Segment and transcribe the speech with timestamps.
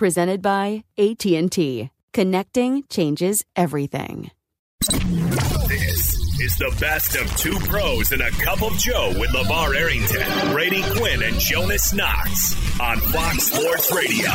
[0.00, 1.90] Presented by AT&T.
[2.14, 4.30] Connecting changes everything.
[4.88, 10.52] This is the best of two pros and a cup of Joe with LaVar Arrington,
[10.52, 14.30] Brady Quinn, and Jonas Knox on Fox Sports Radio.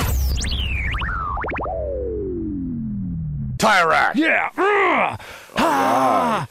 [3.57, 4.15] Tire rack.
[4.17, 4.49] Yeah.
[4.55, 5.19] Ugh.
[5.57, 6.47] Ah.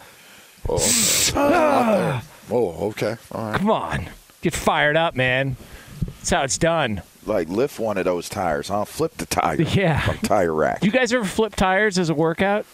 [0.69, 1.39] Oh, okay.
[1.39, 2.23] Out there.
[2.51, 3.17] Oh, okay.
[3.30, 3.61] All right.
[3.61, 4.08] Come on.
[4.41, 5.57] Get fired up, man.
[6.05, 7.01] That's how it's done.
[7.27, 9.61] Like lift one of those tires, I'll Flip the tire.
[9.62, 10.01] Yeah.
[10.01, 10.80] From tire rack.
[10.80, 12.67] Do you guys ever flip tires as a workout?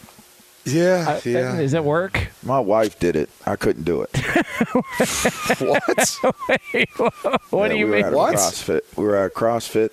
[0.65, 1.55] Yeah, Uh, yeah.
[1.57, 2.27] Does that work?
[2.43, 3.29] My wife did it.
[3.47, 4.15] I couldn't do it.
[5.59, 6.17] what?
[7.49, 8.05] What Yeah, do you we were mean?
[8.05, 8.35] At What?
[8.35, 8.81] CrossFit.
[8.95, 9.89] We were at CrossFit.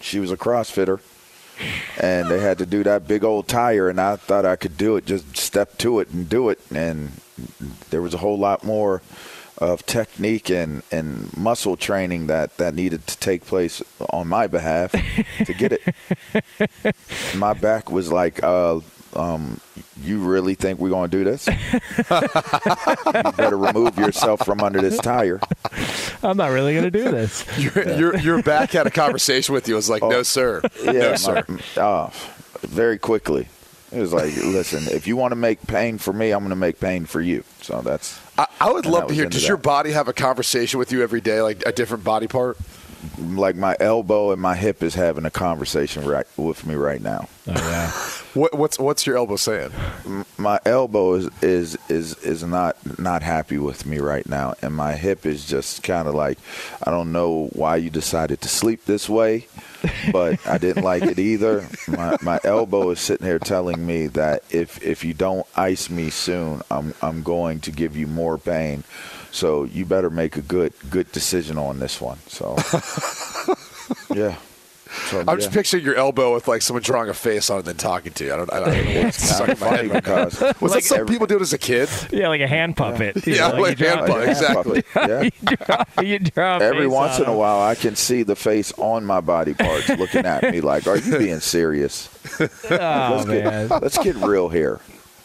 [0.00, 0.98] She was a CrossFitter,
[2.00, 4.96] and they had to do that big old tire, and I thought I could do
[4.96, 5.06] it.
[5.06, 7.12] Just step to it and do it, and
[7.90, 9.02] there was a whole lot more
[9.60, 14.92] of technique and, and muscle training that, that needed to take place on my behalf
[15.44, 16.96] to get it.
[17.36, 18.80] my back was like, uh,
[19.14, 19.60] um,
[20.02, 21.46] you really think we're going to do this?
[21.46, 25.40] you better remove yourself from under this tire.
[26.22, 27.44] I'm not really going to do this.
[27.58, 29.74] Your, your, your back had a conversation with you.
[29.74, 30.62] It was like, no, sir.
[30.82, 31.44] Yeah, no, my- sir.
[31.76, 32.10] uh,
[32.62, 33.48] very quickly.
[33.92, 36.56] It was like, listen, if you want to make pain for me, I'm going to
[36.56, 37.42] make pain for you.
[37.60, 39.26] So that's I, I would And love to hear.
[39.26, 39.48] Does that.
[39.48, 42.56] your body have a conversation with you every day, like a different body part?
[43.18, 47.28] Like my elbow and my hip is having a conversation right with me right now.
[47.46, 47.92] Oh, yeah.
[48.32, 49.72] What, what's what's your elbow saying?
[50.38, 54.92] My elbow is is is is not not happy with me right now, and my
[54.92, 56.38] hip is just kind of like,
[56.84, 59.48] I don't know why you decided to sleep this way,
[60.12, 61.66] but I didn't like it either.
[61.88, 66.10] My my elbow is sitting here telling me that if if you don't ice me
[66.10, 68.84] soon, I'm I'm going to give you more pain.
[69.32, 72.18] So you better make a good good decision on this one.
[72.26, 72.56] So
[74.14, 74.36] yeah.
[75.08, 77.68] So, I'm just picturing your elbow with like someone drawing a face on it and
[77.68, 78.34] then talking to you.
[78.34, 80.02] I don't, I don't know what's stuck in my funny head.
[80.02, 81.88] because Was like that something every- people did as a kid?
[82.10, 83.24] Yeah, like a hand puppet.
[83.24, 84.82] You Yeah, know, like you hand puppet, exactly.
[84.96, 85.22] Yeah.
[85.48, 88.34] you draw, you draw Every face once on in a while, I can see the
[88.34, 92.08] face on my body parts looking at me like, "Are you being serious?
[92.40, 93.68] Oh, let's, man.
[93.68, 94.80] get, let's get real here."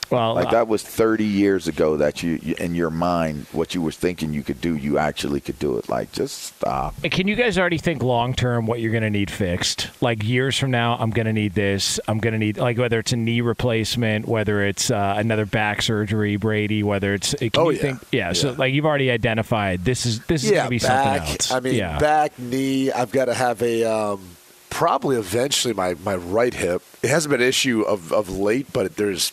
[0.10, 3.82] Well, Like that was 30 years ago that you, you, in your mind, what you
[3.82, 5.90] were thinking you could do, you actually could do it.
[5.90, 6.96] Like, just stop.
[7.04, 9.90] Can you guys already think long term what you're going to need fixed?
[10.02, 12.00] Like years from now, I'm going to need this.
[12.08, 15.82] I'm going to need like whether it's a knee replacement, whether it's uh, another back
[15.82, 17.82] surgery, Brady, whether it's can Oh, you yeah.
[17.82, 21.18] think yeah, So like you've already identified this is this is going to be back.
[21.26, 21.52] something else.
[21.52, 22.00] I mean, yeah.
[22.00, 22.92] back, knee.
[22.92, 24.22] I've got to have a um,
[24.70, 26.82] probably eventually my, my right hip.
[27.02, 29.32] It hasn't been an issue of, of late, but there's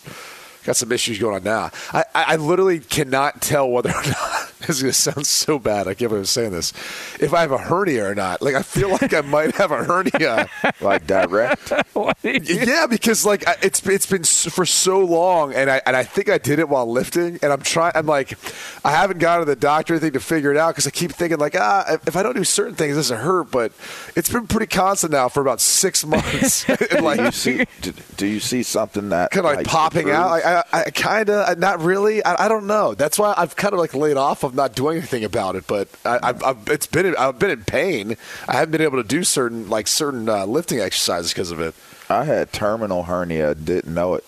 [0.65, 1.71] got some issues going on now.
[1.93, 5.89] I, I, literally cannot tell whether or not This is gonna sound so bad.
[5.89, 6.73] I can't believe I'm saying this.
[7.21, 9.85] If I have a hernia or not, like I feel like I might have a
[9.85, 10.49] hernia.
[10.81, 11.73] like direct.
[12.23, 16.29] yeah, because like I- it's it's been for so long, and I and I think
[16.31, 17.93] I did it while lifting, and I'm trying.
[17.95, 18.39] I'm like,
[18.85, 21.13] I haven't gone to the doctor or anything to figure it out because I keep
[21.13, 23.51] thinking like, ah, if I don't do certain things, this doesn't hurt.
[23.51, 23.73] But
[24.15, 26.69] it's been pretty constant now for about six months.
[26.69, 27.65] and do you like, see?
[27.81, 30.41] Do, do you see something that kind of like, popping out.
[30.41, 30.45] protrudes?
[30.47, 32.25] Like, I, I kind of, not really.
[32.25, 32.95] I, I don't know.
[32.95, 35.67] That's why I've kind of like laid off of not doing anything about it.
[35.67, 38.17] But I, I've, I've it's been I've been in pain.
[38.49, 41.75] I haven't been able to do certain like certain uh, lifting exercises because of it.
[42.09, 44.25] I had terminal hernia, didn't know it.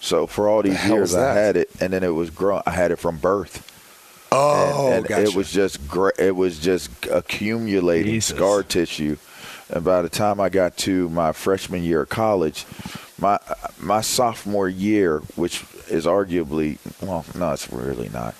[0.00, 2.62] So for all these hell years, I had it, and then it was growing.
[2.66, 3.70] I had it from birth.
[4.30, 5.22] Oh, and, and gotcha.
[5.22, 8.36] it was just gra- it was just accumulating Jesus.
[8.36, 9.16] scar tissue.
[9.70, 12.66] And by the time I got to my freshman year of college,
[13.18, 13.38] my
[13.78, 18.34] my sophomore year, which is arguably well, no, it's really not.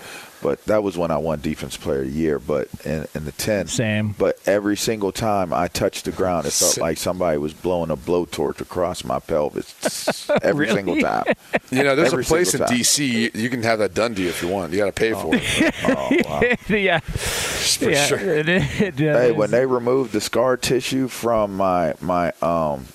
[0.44, 2.38] But that was when I won Defense Player of the Year.
[2.38, 4.14] But in, in the ten, Same.
[4.18, 7.96] But every single time I touched the ground, it felt like somebody was blowing a
[7.96, 10.28] blowtorch across my pelvis.
[10.42, 10.76] every Really?
[10.76, 11.24] single time.
[11.70, 12.68] You know, there's Every a place in time.
[12.68, 14.70] DC you, you can have that done to you if you want.
[14.72, 15.74] You got to pay for it.
[15.84, 16.40] Oh, wow.
[16.68, 18.04] yeah, For yeah.
[18.06, 18.18] sure.
[18.18, 19.34] It, it, Hey, is.
[19.36, 22.86] when they removed the scar tissue from my my um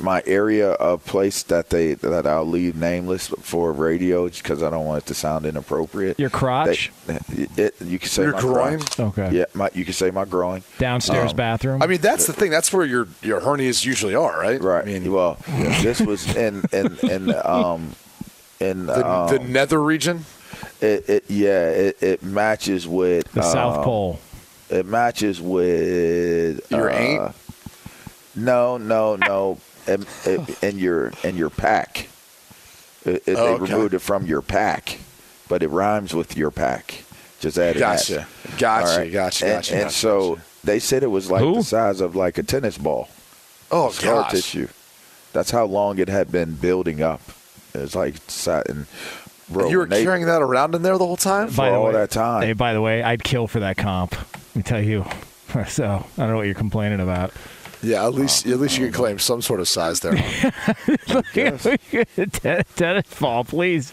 [0.00, 4.84] my area of place that they that I'll leave nameless for radio because I don't
[4.84, 6.18] want it to sound inappropriate.
[6.18, 6.90] Your crotch?
[7.06, 8.78] They- it, you can say Your my groin?
[8.80, 9.00] crotch.
[9.00, 9.30] Okay.
[9.36, 10.62] Yeah, my, you can say my groin.
[10.78, 11.82] downstairs Um, bathroom.
[11.82, 12.50] I mean, that's the thing.
[12.50, 14.60] That's where your your hernias usually are, right?
[14.60, 14.82] Right.
[14.82, 15.38] I mean, well,
[15.82, 17.94] this was in in in um
[18.60, 20.24] in the, um, the nether region.
[20.80, 24.20] it, it yeah it, it matches with the South um, Pole.
[24.68, 27.32] It matches with Your uh, ain't?
[28.34, 29.58] No, no, no.
[29.88, 32.08] In, in- in your in your pack.
[33.04, 33.72] It, it, Oh, they okay.
[33.72, 34.98] removed it from your pack,
[35.48, 37.04] but it rhymes with your pack.
[37.40, 37.98] Just added that.
[37.98, 38.26] Gotcha.
[38.58, 39.12] Gotcha, All right?
[39.12, 40.46] gotcha, And, gotcha, and gotcha, so gotcha.
[40.64, 41.54] they said it was like Who?
[41.56, 43.08] the size of like a tennis ball.
[43.70, 44.30] Oh scar gosh.
[44.32, 44.68] tissue.
[45.32, 47.20] That's how long it had been building up.
[47.74, 48.86] It's like sat and
[49.50, 49.68] bro.
[49.68, 51.48] you were they- carrying that around in there the whole time.
[51.48, 52.42] for all that time.
[52.42, 54.12] Hey, by the way, I'd kill for that comp.
[54.14, 55.04] Let me tell you.
[55.68, 57.32] So I don't know what you're complaining about.
[57.86, 60.14] Yeah, at least at least you can claim some sort of size there.
[61.32, 63.92] Ten- Tennis ball, please.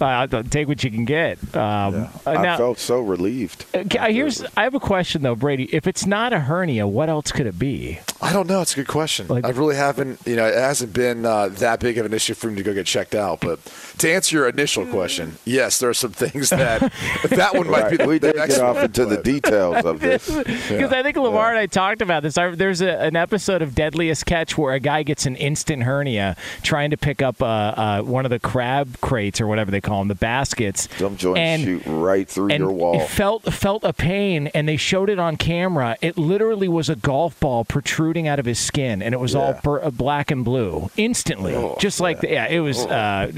[0.00, 1.38] Uh, take what you can get.
[1.56, 2.08] Um, Yeah.
[2.26, 3.64] uh, I now, felt so relieved.
[3.74, 4.44] uh, here's.
[4.56, 5.64] I have a question though, Brady.
[5.72, 7.98] If it's not a hernia, what else could it be?
[8.20, 8.60] I don't know.
[8.60, 9.28] It's a good question.
[9.28, 10.20] Like- I really haven't.
[10.26, 12.74] You know, it hasn't been uh, that big of an issue for me to go
[12.74, 13.40] get checked out.
[13.40, 13.60] But
[13.98, 16.80] to answer your initial question, yes, there are some things that
[17.30, 17.90] that one might Right.
[17.92, 17.96] be.
[17.98, 20.28] The, we the did next get off one, into the details of this.
[20.68, 22.36] Because I think LaVar and I talked about this.
[22.38, 26.36] I, there's a, an episode of Deadliest Catch where a guy gets an instant hernia
[26.62, 30.00] trying to pick up uh, uh, one of the crab crates or whatever they call
[30.00, 30.86] them, the baskets.
[30.98, 33.00] Them joints and shoot right through and your wall.
[33.00, 35.96] it felt felt a pain, and they showed it on camera.
[36.00, 39.54] It literally was a golf ball protruding out of his skin, and it was all
[39.62, 43.30] bur- uh, black and blue instantly, Oh, just like the, yeah, it was uh,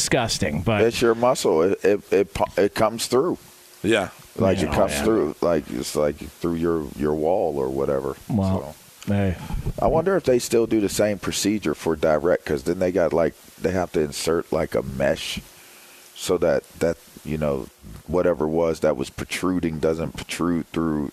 [0.00, 0.62] disgusting.
[0.62, 1.62] But It's your muscle.
[1.62, 3.38] It it, it it comes through.
[3.82, 4.08] Yeah.
[4.36, 4.68] Like Yeah.
[4.68, 5.04] it comes Oh, yeah.
[5.04, 5.34] through.
[5.40, 8.16] Like it's like through your your wall or whatever.
[8.28, 8.74] well,
[9.06, 9.36] hey,
[9.80, 13.12] I wonder if they still do the same procedure for direct because then they got
[13.12, 15.40] like they have to insert like a mesh
[16.14, 17.66] so that that you know
[18.06, 21.12] whatever was that was protruding doesn't protrude through.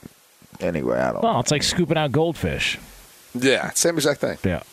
[0.60, 1.22] Anyway, I don't.
[1.24, 2.80] well, it's like scooping out goldfish.
[3.36, 3.70] Yeah.
[3.72, 4.38] Same exact thing.
[4.44, 4.64] Yeah.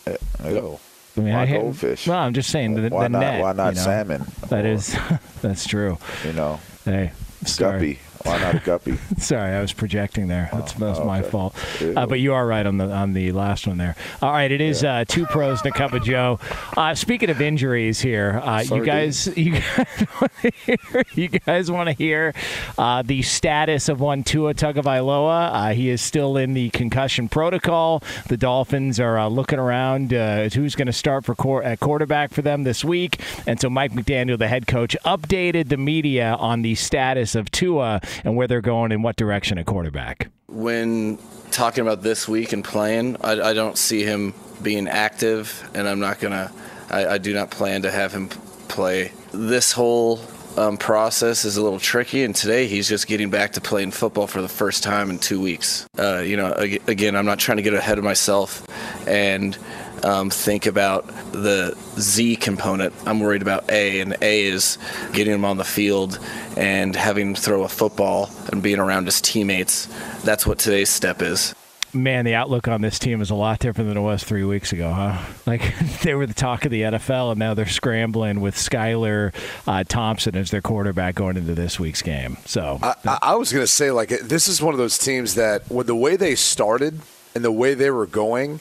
[0.43, 0.79] know.
[1.17, 2.07] I mean, Why I hate- goldfish?
[2.07, 3.19] Well, I'm just saying the, why the not?
[3.19, 3.41] net.
[3.41, 3.81] why not you know?
[3.81, 4.25] salmon?
[4.49, 4.97] That Or, is,
[5.41, 5.97] that's true.
[6.25, 7.11] you know Hey,
[7.45, 7.95] sorry.
[7.95, 7.99] guppy.
[8.25, 8.97] Why not a guppy?
[9.17, 10.49] Sorry, I was projecting there.
[10.51, 11.29] That's, that's my okay.
[11.29, 11.55] fault.
[11.81, 13.95] Uh, but you are right on the on the last one there.
[14.19, 16.39] All right, it is uh, two pros and a cup of Joe.
[16.75, 21.69] Uh, speaking of injuries here, uh, you guys, you guys, want to hear, you guys
[21.69, 22.33] want to hear
[22.79, 25.51] uh, the status of one Tua Tagovailoa?
[25.51, 28.01] Uh, he is still in the concussion protocol.
[28.27, 32.31] The Dolphins are uh, looking around uh, who's going to start for quar- at quarterback
[32.31, 36.63] for them this week, and so Mike McDaniel, the head coach, updated the media on
[36.63, 40.29] the status of Tua and where they're going in what direction at quarterback.
[40.47, 41.17] When
[41.51, 45.99] talking about this week and playing, I, I don't see him being active, and I'm
[45.99, 46.51] not gonna.
[46.89, 48.29] I, I do not plan to have him
[48.67, 49.11] play.
[49.31, 50.21] This whole
[50.57, 54.27] um, process is a little tricky, and today he's just getting back to playing football
[54.27, 55.87] for the first time in two weeks.
[55.97, 58.65] Uh, you know, again, I'm not trying to get ahead of myself
[59.07, 59.57] and
[60.03, 62.93] um, think about the Z component.
[63.05, 64.77] I'm worried about A, and A is
[65.13, 66.19] getting him on the field
[66.57, 69.87] and having him throw a football and being around his teammates.
[70.23, 71.53] That's what today's step is.
[71.95, 74.73] Man, the outlook on this team is a lot different than it was three weeks
[74.73, 75.17] ago, huh?
[75.45, 75.61] Like
[76.03, 79.33] they were the talk of the NFL, and now they're scrambling with Skylar
[79.65, 82.37] uh, Thompson as their quarterback going into this week's game.
[82.45, 85.69] So I, I was going to say, like, this is one of those teams that,
[85.71, 86.99] with the way they started
[87.35, 88.59] and the way they were going,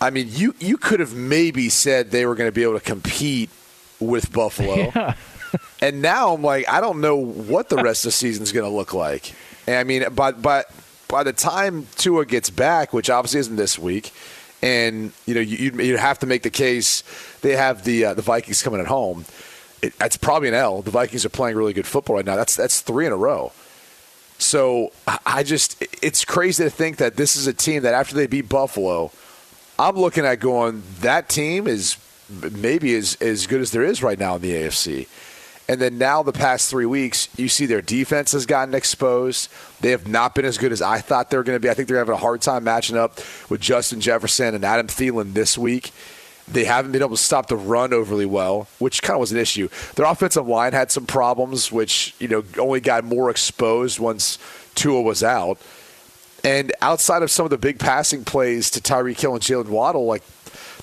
[0.00, 2.84] I mean, you you could have maybe said they were going to be able to
[2.84, 3.50] compete
[4.00, 4.92] with Buffalo.
[4.96, 5.14] Yeah.
[5.80, 8.68] and now I'm like, I don't know what the rest of the season is going
[8.68, 9.32] to look like.
[9.66, 10.70] And I mean, but but
[11.08, 14.12] by the time Tua gets back, which obviously isn't this week,
[14.60, 17.04] and you know you you'd have to make the case
[17.42, 19.24] they have the uh, the Vikings coming at home.
[19.82, 20.82] It, that's probably an L.
[20.82, 22.36] The Vikings are playing really good football right now.
[22.36, 23.52] That's that's three in a row.
[24.38, 24.92] So
[25.24, 28.48] I just it's crazy to think that this is a team that after they beat
[28.48, 29.10] Buffalo,
[29.78, 31.96] I'm looking at going that team is
[32.52, 35.06] maybe as as good as there is right now in the AFC.
[35.68, 39.50] And then now the past three weeks, you see their defense has gotten exposed.
[39.80, 41.68] They have not been as good as I thought they were going to be.
[41.68, 43.18] I think they're having a hard time matching up
[43.50, 45.92] with Justin Jefferson and Adam Thielen this week.
[46.46, 49.38] They haven't been able to stop the run overly well, which kind of was an
[49.38, 49.68] issue.
[49.96, 54.38] Their offensive line had some problems, which you know only got more exposed once
[54.76, 55.58] Tua was out.
[56.46, 60.06] And outside of some of the big passing plays to Tyreek Hill and Jalen Waddle,
[60.06, 60.22] like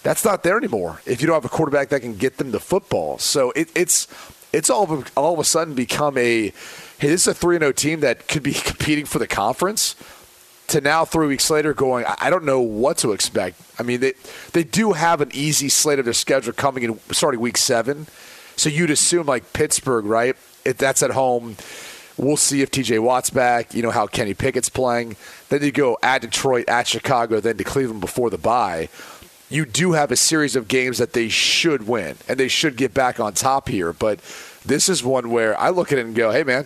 [0.04, 1.00] that's not there anymore.
[1.06, 4.10] If you don't have a quarterback that can get them the football, so it, it's
[4.52, 6.52] it's all of, all of a sudden become a
[7.00, 9.96] hey, this is a three and zero team that could be competing for the conference.
[10.68, 13.62] To now, three weeks later, going, I don't know what to expect.
[13.80, 14.14] I mean, they
[14.52, 18.08] they do have an easy slate of their schedule coming in starting week seven,
[18.58, 20.36] so you'd assume like Pittsburgh, right?
[20.66, 21.56] If that's at home,
[22.18, 23.00] we'll see if T.J.
[23.00, 23.74] Watt's back.
[23.74, 25.16] You know how Kenny Pickett's playing.
[25.50, 28.90] Then you go at Detroit, at Chicago, then to Cleveland before the bye
[29.54, 32.92] you do have a series of games that they should win and they should get
[32.92, 33.94] back on top here.
[33.94, 34.20] But
[34.66, 36.66] this is one where I look at it and go, hey, man,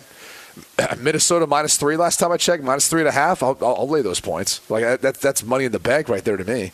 [0.98, 3.42] Minnesota minus three last time I checked, minus three and a half.
[3.42, 4.68] I'll, I'll, lay those points.
[4.70, 6.72] Like that, that's money in the bank right there to me.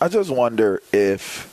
[0.00, 1.48] I just wonder if,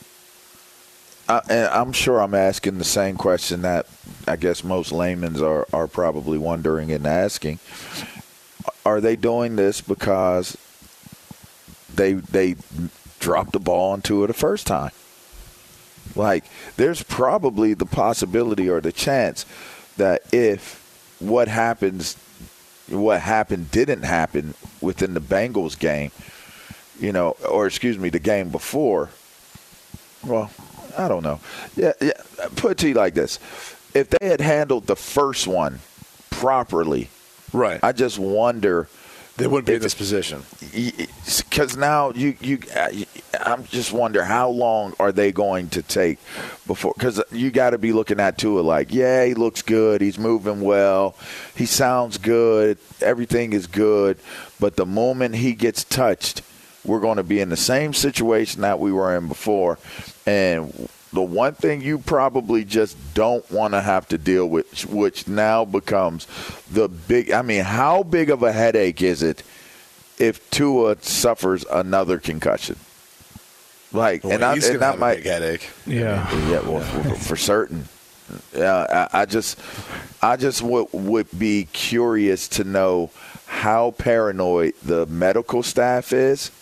[1.30, 3.86] uh, I'm sure I'm asking the same question that
[4.26, 7.58] I guess most laymen are, are probably wondering and asking.
[8.84, 10.56] Are they doing this because
[11.94, 12.56] they they
[13.20, 14.90] dropped the ball into it the first time.
[16.16, 16.44] Like,
[16.76, 19.46] there's probably the possibility or the chance
[19.96, 22.16] that if what happens,
[22.88, 26.10] what happened didn't happen within the Bengals game,
[26.98, 29.10] you know, or excuse me, the game before,
[30.24, 30.50] well,
[30.96, 31.40] I don't know.
[31.76, 32.12] Yeah, yeah.
[32.56, 33.38] Put it to you like this:
[33.94, 35.80] if they had handled the first one
[36.30, 37.08] properly,
[37.52, 37.80] right?
[37.82, 38.88] I just wonder
[39.40, 40.42] they wouldn't be in this position
[41.50, 42.90] because now you you uh,
[43.40, 46.18] I'm just wonder how long are they going to take
[46.66, 50.18] before because you got to be looking at Tua like yeah he looks good he's
[50.18, 51.14] moving well
[51.56, 54.18] he sounds good everything is good
[54.58, 56.42] but the moment he gets touched
[56.84, 59.78] we're going to be in the same situation that we were in before
[60.26, 65.26] and the one thing you probably just don't want to have to deal with, which
[65.26, 66.26] now becomes
[66.70, 67.32] the big.
[67.32, 69.42] I mean, how big of a headache is it
[70.18, 72.76] if Tua suffers another concussion?
[73.92, 75.70] Like, Boy, and, I, and that have might a big headache.
[75.84, 77.88] Yeah, yeah, well, for, for certain.
[78.56, 79.58] Yeah, I, I just,
[80.22, 83.10] I just would would be curious to know
[83.46, 86.52] how paranoid the medical staff is,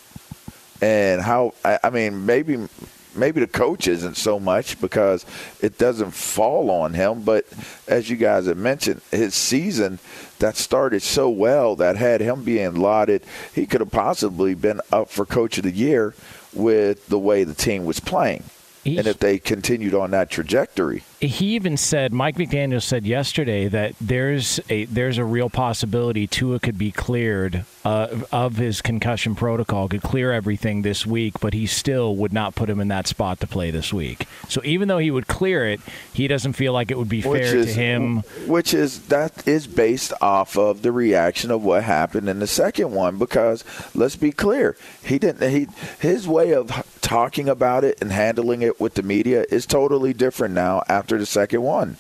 [0.80, 1.54] and how.
[1.64, 2.68] I, I mean, maybe
[3.14, 5.26] maybe the coach isn't so much because
[5.61, 7.23] it doesn't fall on him.
[7.23, 7.47] But
[7.87, 9.99] as you guys have mentioned, his season
[10.38, 13.23] that started so well that had him being lauded,
[13.54, 16.14] he could have possibly been up for coach of the year
[16.54, 18.44] with the way the team was playing.
[18.85, 23.94] and if they continued on that trajectory he even said Mike McDaniel said yesterday that
[24.00, 29.88] there's a there's a real possibility Tua could be cleared uh, of his concussion protocol,
[29.88, 33.40] could clear everything this week, but he still would not put him in that spot
[33.40, 34.26] to play this week.
[34.48, 35.80] So even though he would clear it,
[36.12, 38.18] he doesn't feel like it would be which fair is, to him.
[38.46, 42.92] Which is that is based off of the reaction of what happened in the second
[42.92, 43.18] one.
[43.18, 45.50] Because let's be clear, he didn't.
[45.50, 45.66] He
[45.98, 50.54] his way of talking about it and handling it with the media is totally different
[50.54, 51.96] now after after the second one.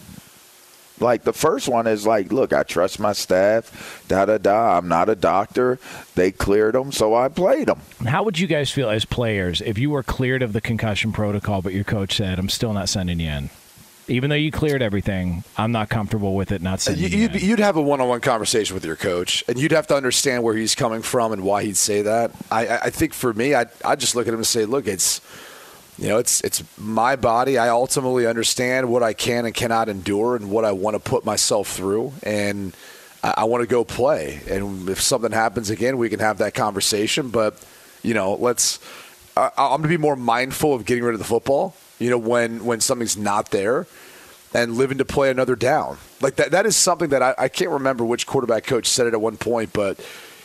[1.00, 4.76] Like the first one is like, look, I trust my staff, da da da.
[4.76, 5.78] I'm not a doctor.
[6.14, 7.80] They cleared them, so I played them.
[8.04, 11.62] How would you guys feel as players if you were cleared of the concussion protocol,
[11.62, 13.50] but your coach said, "I'm still not sending you in"?
[14.08, 16.60] Even though you cleared everything, I'm not comfortable with it.
[16.60, 17.16] Not sending you.
[17.16, 20.54] You'd, you'd have a one-on-one conversation with your coach, and you'd have to understand where
[20.54, 22.32] he's coming from and why he'd say that.
[22.50, 25.20] I, I think for me, I I just look at him and say, look, it's
[25.98, 27.58] you know, it's it's my body.
[27.58, 31.24] I ultimately understand what I can and cannot endure and what I want to put
[31.24, 32.12] myself through.
[32.22, 32.72] And
[33.22, 34.40] I, I want to go play.
[34.48, 37.30] And if something happens again, we can have that conversation.
[37.30, 37.62] But
[38.02, 38.78] you know, let's.
[39.36, 41.74] I, I'm going to be more mindful of getting rid of the football.
[41.98, 43.88] You know, when when something's not there,
[44.54, 45.98] and living to play another down.
[46.20, 46.52] Like that.
[46.52, 49.36] That is something that I, I can't remember which quarterback coach said it at one
[49.36, 49.98] point, but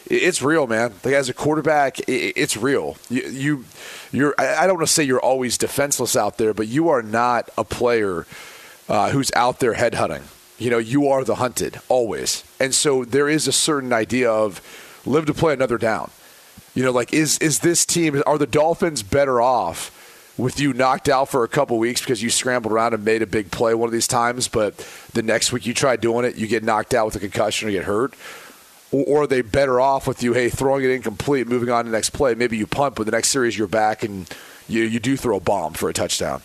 [0.05, 0.93] it's real, man.
[1.03, 2.97] Like as a quarterback, it's real.
[3.09, 3.65] You, you
[4.11, 4.35] you're.
[4.37, 7.63] I don't want to say you're always defenseless out there, but you are not a
[7.63, 8.25] player
[8.89, 10.23] uh, who's out there headhunting.
[10.57, 14.61] You know, you are the hunted always, and so there is a certain idea of
[15.05, 16.11] live to play another down.
[16.75, 19.91] You know, like is is this team are the Dolphins better off
[20.37, 23.27] with you knocked out for a couple weeks because you scrambled around and made a
[23.27, 24.77] big play one of these times, but
[25.13, 27.71] the next week you try doing it, you get knocked out with a concussion or
[27.71, 28.15] get hurt?
[28.93, 31.97] Or, are they better off with you, hey, throwing it incomplete, moving on to the
[31.97, 32.35] next play?
[32.35, 34.29] Maybe you punt, but the next series you're back and
[34.69, 36.43] you, you do throw a bomb for a touchdown.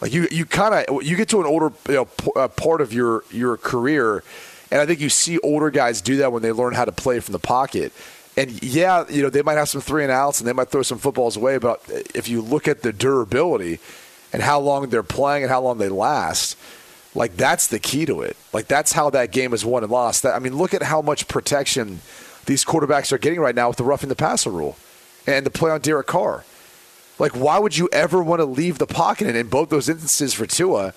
[0.00, 2.80] Like you, you kind of you get to an older you know, p- uh, part
[2.80, 4.22] of your your career,
[4.70, 7.20] and I think you see older guys do that when they learn how to play
[7.20, 7.92] from the pocket.
[8.36, 10.82] And yeah, you know they might have some three and outs, and they might throw
[10.82, 11.58] some footballs away.
[11.58, 11.82] But
[12.14, 13.78] if you look at the durability
[14.32, 16.56] and how long they're playing and how long they last,
[17.14, 18.36] like that's the key to it.
[18.52, 20.22] Like that's how that game is won and lost.
[20.22, 22.00] That, I mean, look at how much protection
[22.46, 24.76] these quarterbacks are getting right now with the roughing the passer rule
[25.26, 26.44] and the play on Derek Carr.
[27.18, 29.26] Like, why would you ever want to leave the pocket?
[29.26, 30.94] And in both those instances for Tua,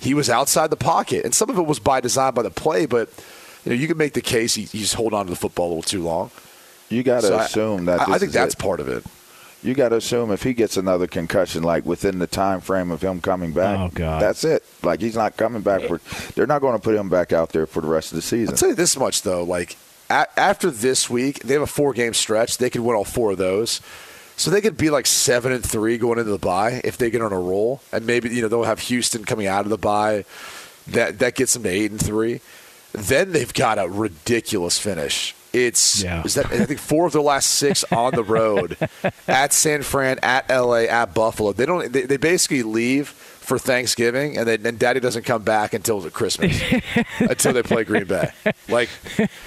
[0.00, 2.86] he was outside the pocket, and some of it was by design by the play.
[2.86, 3.10] But
[3.64, 5.70] you know, you can make the case he, he's holding on to the football a
[5.70, 6.30] little too long.
[6.88, 8.08] You got to so assume I, that.
[8.08, 8.58] I, think that's it.
[8.58, 9.04] part of it
[9.62, 13.02] you got to assume if he gets another concussion, like within the time frame of
[13.02, 14.22] him coming back, oh, God.
[14.22, 14.64] that's it.
[14.82, 15.98] Like he's not coming back for.
[16.34, 18.54] They're not going to put him back out there for the rest of the season.
[18.54, 19.76] I'll tell you this much though, like
[20.10, 22.58] a- after this week, they have a four game stretch.
[22.58, 23.80] They could win all four of those.
[24.36, 27.22] So they could be like seven and three going into the bye if they get
[27.22, 30.24] on a roll, and maybe you know they'll have Houston coming out of the bye.
[30.86, 32.40] That that gets them to eight and three.
[32.92, 35.34] Then they've got a ridiculous finish
[35.66, 36.22] it's yeah.
[36.24, 38.76] is that I think four of the last six on the road
[39.28, 41.52] at San Fran, at LA, at Buffalo.
[41.52, 41.92] They don't.
[41.92, 43.08] They, they basically leave
[43.48, 46.60] for Thanksgiving, and then Daddy doesn't come back until Christmas,
[47.18, 48.30] until they play Green Bay.
[48.68, 48.90] Like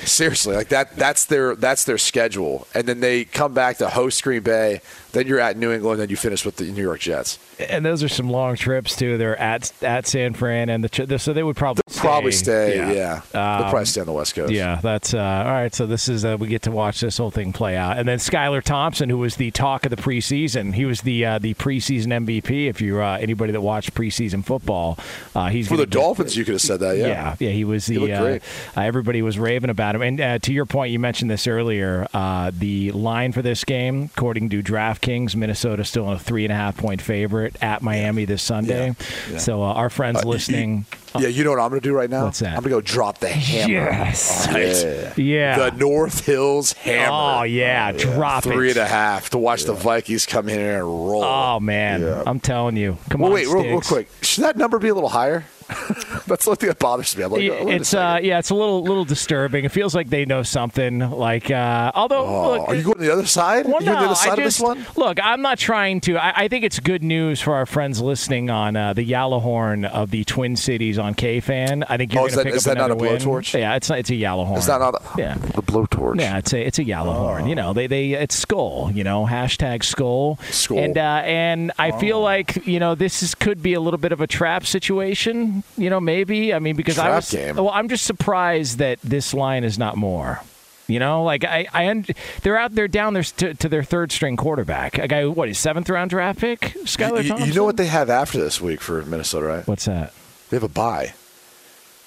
[0.03, 0.96] seriously, like that.
[0.96, 4.82] That's their that's their schedule, and then they come back to host Green Bay.
[5.12, 7.38] Then you're at New England, then you finish with the New York Jets.
[7.60, 9.18] And those are some long trips too.
[9.18, 12.01] They're at at San Fran, and the so they would probably stay.
[12.01, 12.77] probably stay.
[12.77, 13.13] Yeah, yeah.
[13.15, 14.53] Um, they'll probably stay on the West Coast.
[14.53, 15.74] Yeah, that's uh, all right.
[15.74, 18.18] So this is uh, we get to watch this whole thing play out, and then
[18.18, 22.08] Skylar Thompson, who was the talk of the preseason, he was the uh, the preseason
[22.08, 22.68] MVP.
[22.68, 24.98] If you're uh, anybody that watched preseason football,
[25.36, 26.36] uh, he's for the Dolphins.
[26.36, 26.98] You could have said that.
[26.98, 27.50] Yeah, yeah, yeah.
[27.50, 28.00] He was the.
[28.00, 28.40] He uh,
[28.75, 32.07] everybody was raving about him, and to your point, you mentioned this earlier.
[32.53, 34.62] the line for this game, according to
[35.01, 38.87] DraftKings, Minnesota still a three and a half point favorite at Miami this Sunday.
[38.87, 38.94] Yeah.
[39.31, 39.37] Yeah.
[39.37, 40.85] So uh, our friends uh, listening.
[41.20, 42.25] yeah, you know what I'm going to do right now?
[42.25, 42.50] What's that?
[42.55, 43.74] I'm going to go drop the hammer.
[43.74, 44.48] Yes.
[44.51, 45.18] Right.
[45.18, 45.57] Yeah.
[45.57, 45.70] yeah.
[45.70, 47.09] The North Hills hammer.
[47.11, 47.92] Oh, yeah.
[47.92, 48.77] Drop Three it.
[48.77, 51.24] and a half to watch the Vikings come in here and roll.
[51.24, 52.03] Oh, man.
[52.25, 52.98] I'm telling you.
[53.09, 54.09] Come well, on, wait, real, real quick.
[54.22, 55.46] Should that number be a little higher?
[56.31, 57.24] That's the thing that bothers me.
[57.24, 59.65] I'm like, oh, it's uh, yeah, it's a little little disturbing.
[59.65, 61.00] It feels like they know something.
[61.00, 63.65] Like, uh, although, oh, look, are you going to the other side?
[63.65, 64.85] Well, no, the other side I just, of this one?
[64.96, 66.15] Look, I'm not trying to.
[66.15, 70.11] I, I, think it's good news for our friends listening on uh, the Yellowhorn of
[70.11, 71.85] the Twin Cities on KFan.
[71.89, 73.59] I think you're oh, going to pick is up that not a blowtorch?
[73.59, 74.57] Yeah, it's not, it's a Yellowhorn.
[74.57, 75.35] Is that not a, yeah.
[75.35, 76.17] the blowtorch?
[76.17, 77.44] Yeah, it's a it's a Yellowhorn.
[77.44, 77.48] Oh.
[77.48, 78.89] You know, they they it's skull.
[78.94, 80.39] You know, hashtag skull.
[80.50, 80.79] Skull.
[80.79, 84.13] And uh, and I feel like you know this is, could be a little bit
[84.13, 85.65] of a trap situation.
[85.77, 87.55] You know, maybe I mean, because Trap I was game.
[87.55, 90.42] well, I'm just surprised that this line is not more.
[90.88, 92.03] You know, like I, I
[92.42, 95.57] they're out there down there to, to, their third string quarterback, a guy what, his
[95.57, 99.01] seventh round draft pick, Skylar you, you, know what they have after this week for
[99.03, 99.68] Minnesota, right?
[99.68, 100.14] What's that?
[100.50, 101.14] They have a bye.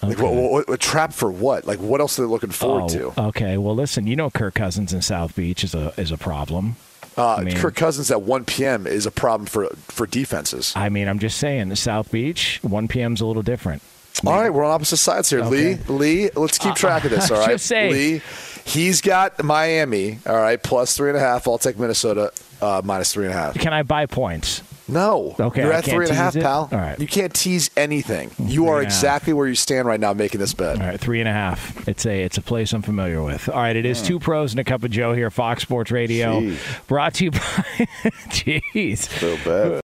[0.02, 0.14] Okay.
[0.14, 1.66] Like, what, what, what, trap for what?
[1.66, 3.20] Like, what else are they looking forward oh, to?
[3.28, 6.76] Okay, well, listen, you know, Kirk Cousins in South Beach is a is a problem.
[7.16, 8.86] Uh, I mean, Kirk Cousins at 1 p.m.
[8.86, 10.72] is a problem for for defenses.
[10.76, 13.14] I mean, I'm just saying, the South Beach 1 p.m.
[13.14, 13.82] is a little different.
[14.26, 15.40] All right, we're on opposite sides here.
[15.40, 15.74] Okay.
[15.74, 17.30] Lee, Lee, let's keep track of this.
[17.30, 17.90] All right, say.
[17.92, 18.22] Lee,
[18.64, 20.18] he's got Miami.
[20.26, 21.46] All right, plus three and a half.
[21.48, 23.54] I'll take Minnesota uh, minus three and a half.
[23.54, 24.62] Can I buy points?
[24.86, 25.34] No.
[25.40, 25.62] Okay.
[25.62, 26.42] You're at three and a half, it?
[26.42, 26.68] pal.
[26.70, 26.98] All right.
[26.98, 28.30] You can't tease anything.
[28.38, 30.78] You are exactly where you stand right now making this bet.
[30.80, 31.88] All right, three and a half.
[31.88, 33.48] It's a it's a place I'm familiar with.
[33.48, 36.40] All right, it is two pros and a cup of Joe here, Fox Sports Radio.
[36.40, 36.86] Jeez.
[36.86, 37.38] Brought to you by
[38.28, 38.98] Jeez.
[38.98, 39.83] So bad.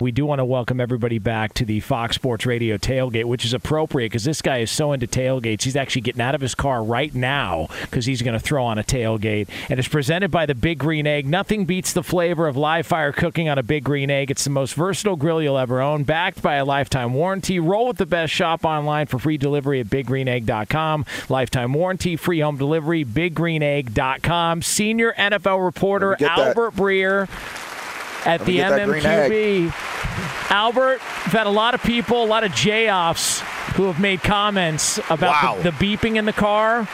[0.00, 3.52] We do want to welcome everybody back to the Fox Sports Radio tailgate, which is
[3.52, 5.62] appropriate because this guy is so into tailgates.
[5.62, 8.78] He's actually getting out of his car right now because he's going to throw on
[8.78, 9.48] a tailgate.
[9.68, 11.26] And it's presented by the Big Green Egg.
[11.26, 14.30] Nothing beats the flavor of live fire cooking on a Big Green Egg.
[14.30, 17.58] It's the most versatile grill you'll ever own, backed by a lifetime warranty.
[17.58, 18.32] Roll with the best.
[18.32, 21.06] Shop online for free delivery at biggreenegg.com.
[21.28, 24.62] Lifetime warranty, free home delivery, biggreenegg.com.
[24.62, 27.28] Senior NFL reporter Albert Breer
[28.26, 29.72] at the MMQB.
[30.50, 33.40] Albert, we've had a lot of people, a lot of J offs
[33.76, 35.56] who have made comments about Wow.
[35.62, 36.88] the, the beeping in the car.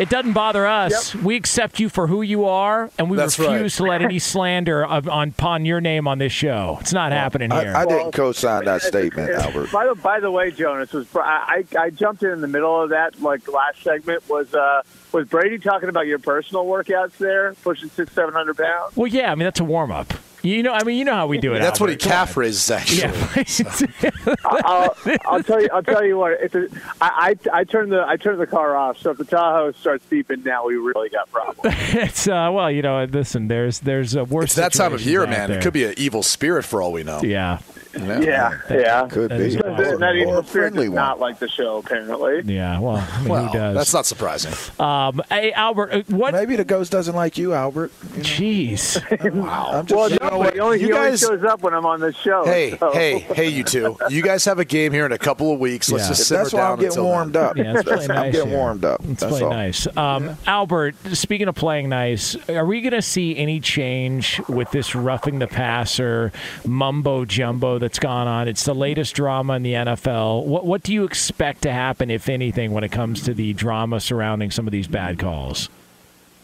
[0.00, 1.12] It doesn't bother us.
[1.12, 3.86] We accept you for who you are, and we That's refuse right.
[3.86, 6.78] to let any slander of, on upon your name on this show.
[6.80, 7.72] It's not happening here.
[7.74, 9.72] I, I didn't co-sign that statement, Albert.
[9.72, 12.80] By the by the way, Jonas was I, I I jumped in in the middle
[12.80, 17.54] of that like last segment was uh was Brady talking about your personal workouts there
[17.64, 18.94] pushing six seven hundred pounds.
[18.96, 20.12] well, yeah, I mean that's a warm up.
[20.48, 21.58] You know, I mean, you know how we do it.
[21.58, 22.02] That's what he Albert.
[22.04, 22.18] Come on.
[22.18, 24.36] calf raises, actually.
[24.44, 25.68] I'll, I'll tell you.
[25.72, 26.32] I'll tell you what.
[26.40, 26.68] It's a,
[27.00, 28.98] I, I I turned the I turned the car off.
[28.98, 31.60] So if the Tahoe starts beeping now, we really got problems.
[31.94, 33.48] it's uh, well, you know, listen.
[33.48, 34.46] There's there's a worse.
[34.46, 35.50] It's that time of year, man.
[35.50, 35.58] there.
[35.58, 37.20] It could be an evil spirit for all we know.
[37.22, 37.58] Yeah.
[37.98, 39.06] Yeah, yeah.
[39.08, 39.44] Could That be.
[39.46, 40.94] is That, that, that evil Or a spirit friendly does one.
[40.96, 42.42] not like the show, apparently.
[42.54, 42.78] Yeah.
[42.80, 43.74] Well, I mean, Well, who does?
[43.76, 44.52] that's not surprising.
[44.78, 46.32] Um, hey, Albert, uh, what?
[46.34, 47.90] Maybe the ghost doesn't like you, Albert.
[48.16, 48.98] Jeez.
[49.38, 49.70] Wow.
[49.72, 50.54] I'm just Well, You no, know but what?
[50.54, 52.44] he only, You he only guys- shows up when I'm on the show.
[52.44, 53.96] Hey, so- hey, hey, you two.
[54.08, 55.90] You guys have a game here in a couple of weeks.
[55.90, 56.08] Let's Yeah.
[56.10, 57.44] just simmer That's why down I'm getting warmed then.
[57.44, 57.56] up.
[57.56, 58.58] Yeah, it's playing I'm nice getting here.
[58.58, 59.00] warmed up.
[59.04, 59.50] It's That's playing all.
[59.50, 59.86] nice.
[59.96, 64.94] Um, Albert, speaking of playing nice, are we going to see any change with this
[64.94, 66.32] roughing the passer
[66.66, 68.48] mumbo jumbo that's gone on?
[68.48, 70.44] It's the latest drama in the NFL.
[70.44, 73.98] What what do you expect to happen, if anything, when it comes to the drama
[73.98, 75.70] surrounding some of these bad calls?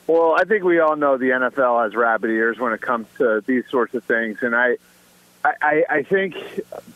[0.07, 3.43] Well, I think we all know the NFL has rabbit ears when it comes to
[3.47, 4.79] these sorts of things, and I,
[5.45, 6.35] I, I think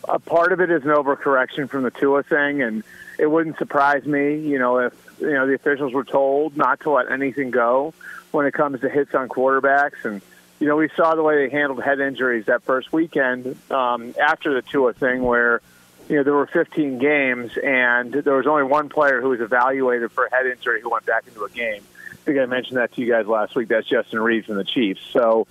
[0.07, 2.83] a part of it is an overcorrection from the Tua thing, and
[3.19, 6.89] it wouldn't surprise me, you know, if you know the officials were told not to
[6.89, 7.93] let anything go
[8.31, 10.23] when it comes to hits on quarterbacks, and
[10.59, 14.53] you know we saw the way they handled head injuries that first weekend um, after
[14.53, 15.61] the Tua thing, where
[16.07, 20.11] you know there were 15 games, and there was only one player who was evaluated
[20.11, 21.81] for a head injury who went back into a game.
[22.11, 23.69] I think I mentioned that to you guys last week.
[23.69, 25.01] That's Justin Reeves from the Chiefs.
[25.11, 25.47] So,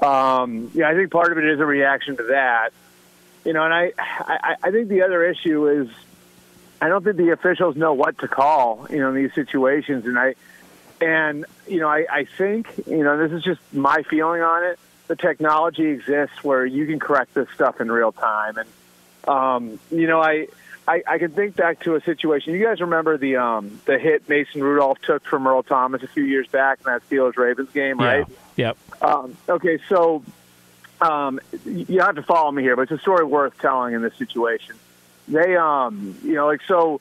[0.00, 2.70] um, yeah, I think part of it is a reaction to that.
[3.44, 5.88] You know, and I, I, I think the other issue is
[6.80, 8.86] I don't think the officials know what to call.
[8.90, 10.34] You know, in these situations, and I,
[11.02, 14.78] and you know, I, I think you know this is just my feeling on it.
[15.08, 18.68] The technology exists where you can correct this stuff in real time, and
[19.28, 20.46] um, you know, I,
[20.86, 22.54] I I can think back to a situation.
[22.54, 26.24] You guys remember the um, the hit Mason Rudolph took from Earl Thomas a few
[26.24, 28.26] years back in that Steelers Ravens game, right?
[28.56, 28.68] Yeah.
[28.68, 29.02] Yep.
[29.02, 30.22] Um, okay, so
[31.00, 34.14] um, you have to follow me here, but it's a story worth telling in this
[34.16, 34.76] situation.
[35.26, 37.00] They, um, you know, like so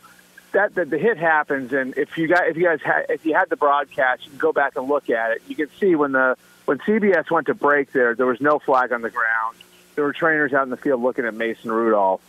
[0.52, 3.50] that, the hit happens, and if you got if you guys had if you had
[3.50, 5.42] the broadcast, you can go back and look at it.
[5.48, 8.92] You can see when the when CBS went to break there, there was no flag
[8.92, 9.58] on the ground.
[9.96, 12.22] There were trainers out in the field looking at Mason Rudolph.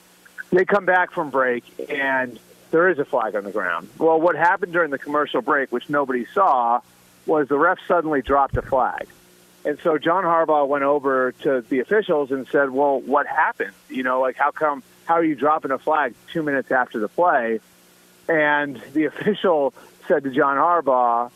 [0.51, 2.39] They come back from break, and
[2.71, 3.89] there is a flag on the ground.
[3.99, 6.81] Well, what happened during the commercial break, which nobody saw,
[7.27, 9.09] was the ref suddenly dropped a flag.
[9.65, 13.73] And so John Harbaugh went over to the officials and said, "Well, what happened?
[13.89, 14.83] You know, like how come?
[15.05, 17.61] How are you dropping a flag two minutes after the play?"
[18.29, 19.75] And the official
[20.09, 21.31] said to John Harbaugh,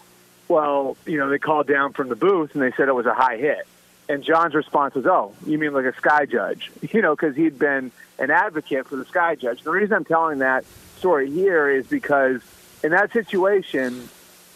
[0.49, 3.15] "Well, you know, they called down from the booth and they said it was a
[3.15, 3.67] high hit."
[4.09, 7.59] And John's response was, "Oh, you mean like a sky judge?" You know, because he'd
[7.59, 9.63] been an advocate for the sky judge.
[9.63, 10.65] The reason I'm telling that
[10.99, 12.41] story here is because
[12.83, 14.09] in that situation,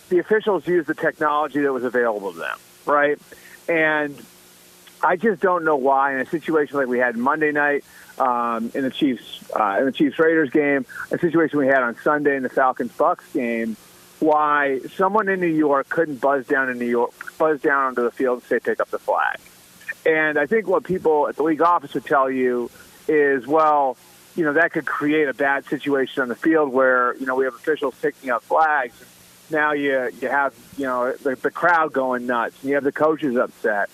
[0.08, 3.18] the officials used the technology that was available to them, right?
[3.68, 4.20] And
[5.02, 7.84] I just don't know why in a situation like we had Monday night
[8.18, 11.96] um, in the Chiefs uh, in the Chiefs Raiders game, a situation we had on
[12.02, 13.76] Sunday in the Falcons Bucks game,
[14.18, 18.10] why someone in New York couldn't buzz down in New York, buzz down onto the
[18.10, 19.38] field and say pick up the flag.
[20.04, 22.70] And I think what people at the league office would tell you
[23.08, 23.96] is, well,
[24.36, 27.44] you know, that could create a bad situation on the field where you know we
[27.44, 28.94] have officials picking up flags.
[29.50, 32.92] Now you you have you know the, the crowd going nuts, and you have the
[32.92, 33.88] coaches upset.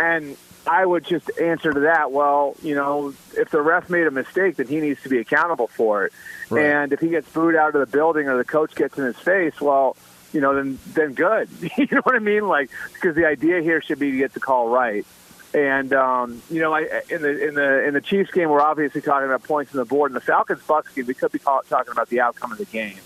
[0.00, 0.36] And
[0.66, 4.56] I would just answer to that, well, you know, if the ref made a mistake,
[4.56, 6.12] then he needs to be accountable for it.
[6.48, 6.64] Right.
[6.64, 9.16] And if he gets booed out of the building or the coach gets in his
[9.16, 9.96] face, well,
[10.32, 11.48] you know, then then good.
[11.76, 12.48] you know what I mean?
[12.48, 15.04] Like because the idea here should be to get the call right.
[15.52, 19.00] And um, you know, I, in the in the in the Chiefs game, we're obviously
[19.00, 20.12] talking about points on the board.
[20.12, 22.98] In the Falcons Bucks game, we could be talking about the outcome of the game.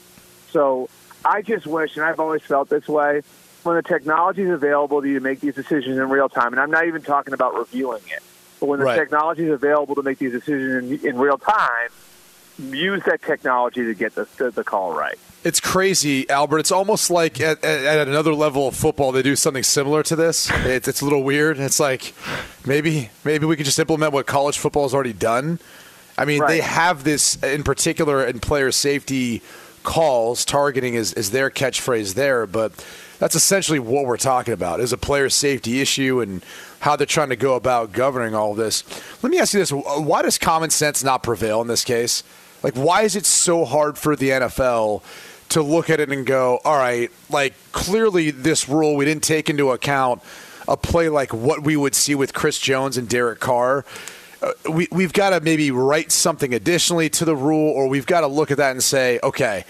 [0.50, 0.88] So
[1.24, 3.22] I just wish, and I've always felt this way,
[3.64, 6.60] when the technology is available to you to make these decisions in real time, and
[6.60, 8.22] I'm not even talking about reviewing it,
[8.60, 8.98] but when the Right.
[8.98, 11.90] technology is available to make these decisions in, in real time,
[12.58, 15.18] use that technology to get the, the, the call right.
[15.42, 16.60] It's crazy, Albert.
[16.60, 20.16] It's almost like at, at, at another level of football, they do something similar to
[20.16, 20.50] this.
[20.64, 21.58] It's, it's a little weird.
[21.58, 22.14] It's like
[22.66, 25.58] maybe maybe we could just implement what college football has already done.
[26.16, 29.42] I mean, they have this in particular in player safety
[29.82, 30.44] calls.
[30.46, 32.72] Targeting is, is their catchphrase there, but
[33.18, 36.44] that's essentially what we're talking about is a player safety issue and
[36.80, 38.84] how they're trying to go about governing all this.
[39.22, 42.22] Let me ask you this: Why does common sense not prevail in this case?
[42.62, 45.02] Like, why is it so hard for the NFL
[45.50, 49.50] to look at it and go, all right, like clearly this rule we didn't take
[49.50, 50.22] into account
[50.66, 53.84] a play like what we would see with Chris Jones and Derek Carr.
[54.42, 58.22] Uh, we, we've got to maybe write something additionally to the rule, or we've got
[58.22, 59.64] to look at that and say, okay,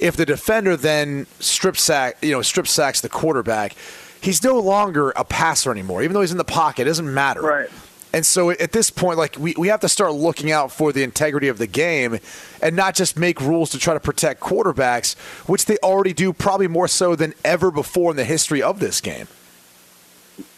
[0.00, 3.76] if the defender then strip sack, you know, strip sacks the quarterback,
[4.20, 6.02] he's no longer a passer anymore.
[6.02, 7.42] Even though he's in the pocket, it doesn't matter.
[7.42, 7.70] Right.
[8.12, 11.04] And so at this point, like we, we have to start looking out for the
[11.04, 12.18] integrity of the game
[12.60, 15.16] and not just make rules to try to protect quarterbacks,
[15.48, 19.00] which they already do probably more so than ever before in the history of this
[19.00, 19.28] game.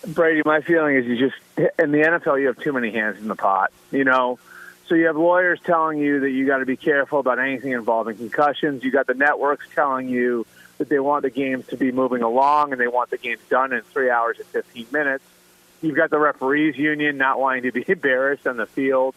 [0.06, 1.36] Brady, my feeling is you just
[1.78, 3.70] in the NFL you have too many hands in the pot.
[3.90, 4.38] You know,
[4.92, 8.14] so you have lawyers telling you that you got to be careful about anything involving
[8.18, 8.84] concussions.
[8.84, 12.72] You got the networks telling you that they want the games to be moving along
[12.72, 15.24] and they want the games done in three hours and 15 minutes.
[15.80, 19.14] You've got the referees union not wanting to be embarrassed on the field.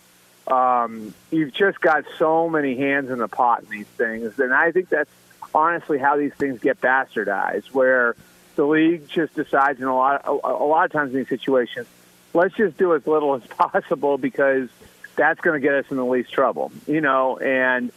[0.47, 4.71] Um, you've just got so many hands in the pot in these things, and I
[4.71, 5.11] think that's
[5.53, 8.15] honestly how these things get bastardized, where
[8.55, 11.85] the league just decides in a lot, a, a lot of times in these situations,
[12.33, 14.69] let's just do as little as possible because
[15.15, 17.37] that's going to get us in the least trouble, you know.
[17.37, 17.91] And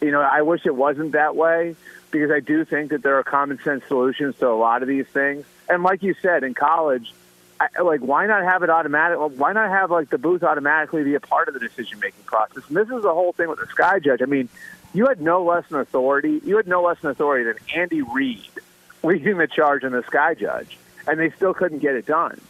[0.00, 1.76] you know, I wish it wasn't that way
[2.10, 5.06] because I do think that there are common sense solutions to a lot of these
[5.06, 5.44] things.
[5.68, 7.12] And like you said, in college,
[7.60, 9.18] I, like why not have it automatic?
[9.18, 12.64] Why not have like the booth automatically be a part of the decision making process?
[12.68, 14.22] And this is the whole thing with the sky judge.
[14.22, 14.48] I mean,
[14.92, 16.40] you had no less an authority.
[16.44, 18.50] You had no less an authority than Andy Reid
[19.02, 22.40] leading the charge on the sky judge, and they still couldn't get it done.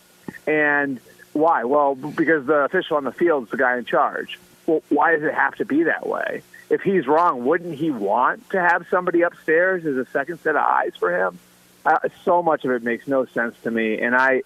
[0.47, 1.01] And
[1.33, 1.65] why?
[1.65, 4.39] Well, because the official on the field is the guy in charge.
[4.67, 6.43] Well, why does it have to be that way?
[6.69, 10.63] If he's wrong, wouldn't he want to have somebody upstairs as a second set of
[10.63, 11.39] eyes for him?
[11.85, 14.43] Uh, so much of it makes no sense to me, and I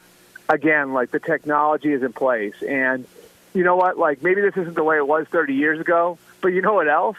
[0.48, 2.54] again, like the technology is in place.
[2.62, 3.06] And
[3.54, 3.98] you know what?
[3.98, 6.88] Like maybe this isn't the way it was 30 years ago, but you know what
[6.88, 7.16] else?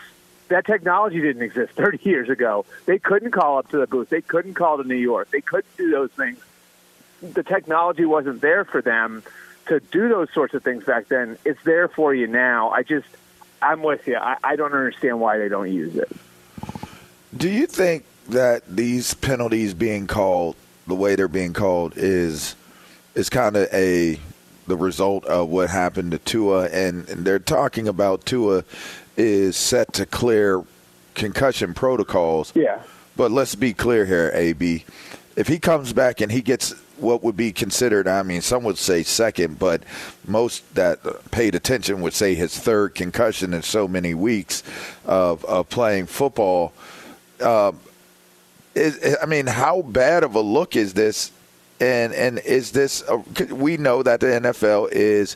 [0.47, 2.65] That technology didn't exist 30 years ago.
[2.85, 4.09] They couldn't call up to the booth.
[4.09, 5.31] They couldn't call to New York.
[5.31, 6.39] They couldn't do those things.
[7.21, 9.23] The technology wasn't there for them
[9.67, 11.37] to do those sorts of things back then.
[11.45, 12.69] It's there for you now.
[12.69, 13.07] I just,
[13.61, 14.17] I'm with you.
[14.17, 16.11] I, I don't understand why they don't use it.
[17.35, 20.55] Do you think that these penalties being called
[20.87, 22.55] the way they're being called is
[23.15, 24.19] is kind of a
[24.67, 28.63] the result of what happened to Tua, and, and they're talking about Tua
[29.15, 30.63] is set to clear
[31.13, 32.51] concussion protocols.
[32.55, 32.81] Yeah.
[33.15, 34.85] But let's be clear here, AB.
[35.35, 38.77] If he comes back and he gets what would be considered, I mean, some would
[38.77, 39.83] say second, but
[40.25, 40.99] most that
[41.31, 44.63] paid attention would say his third concussion in so many weeks
[45.05, 46.73] of, of playing football.
[47.39, 47.73] Uh,
[48.73, 51.31] is, I mean, how bad of a look is this
[51.79, 53.03] and and is this?
[53.07, 53.17] A,
[53.53, 55.35] we know that the NFL is,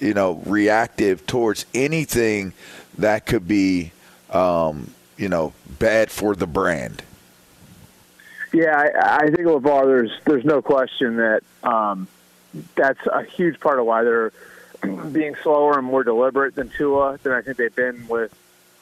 [0.00, 2.52] you know, reactive towards anything
[2.98, 3.92] that could be,
[4.30, 7.02] um, you know, bad for the brand.
[8.52, 12.06] Yeah, I, I think LaVar, there's there's no question that um,
[12.74, 14.32] that's a huge part of why they're
[15.12, 18.34] being slower and more deliberate than Tua than I think they've been with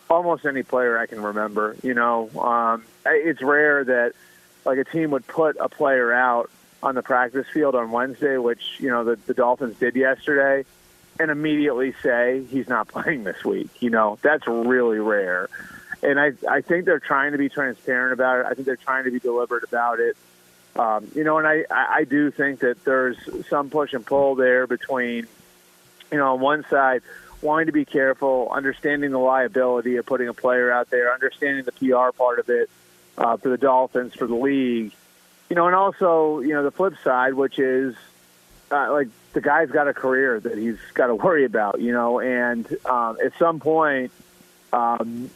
[0.09, 1.77] almost any player I can remember.
[1.83, 4.13] You know, um, it's rare that
[4.65, 6.51] like a team would put a player out
[6.83, 10.65] on the practice field on Wednesday, which you know the, the Dolphins did yesterday,
[11.19, 13.71] and immediately say he's not playing this week.
[13.81, 15.49] You know that's really rare,
[16.03, 18.47] and I I think they're trying to be transparent about it.
[18.47, 20.17] I think they're trying to be deliberate about it.
[20.77, 23.17] Um, you know, and I I do think that there's
[23.49, 25.27] some push and pull there between,
[26.11, 27.03] you know, on one side
[27.43, 31.73] wanting to be careful, understanding the liability of putting a player out there, understanding the
[31.73, 32.69] PR part of it
[33.17, 34.93] uh, for the Dolphins, for the league
[35.51, 37.97] you know, and also, you know, the flip side, which is
[38.71, 42.21] uh, like the guy's got a career that he's got to worry about, you know,
[42.21, 44.13] and um, at some point,
[44.73, 45.29] um,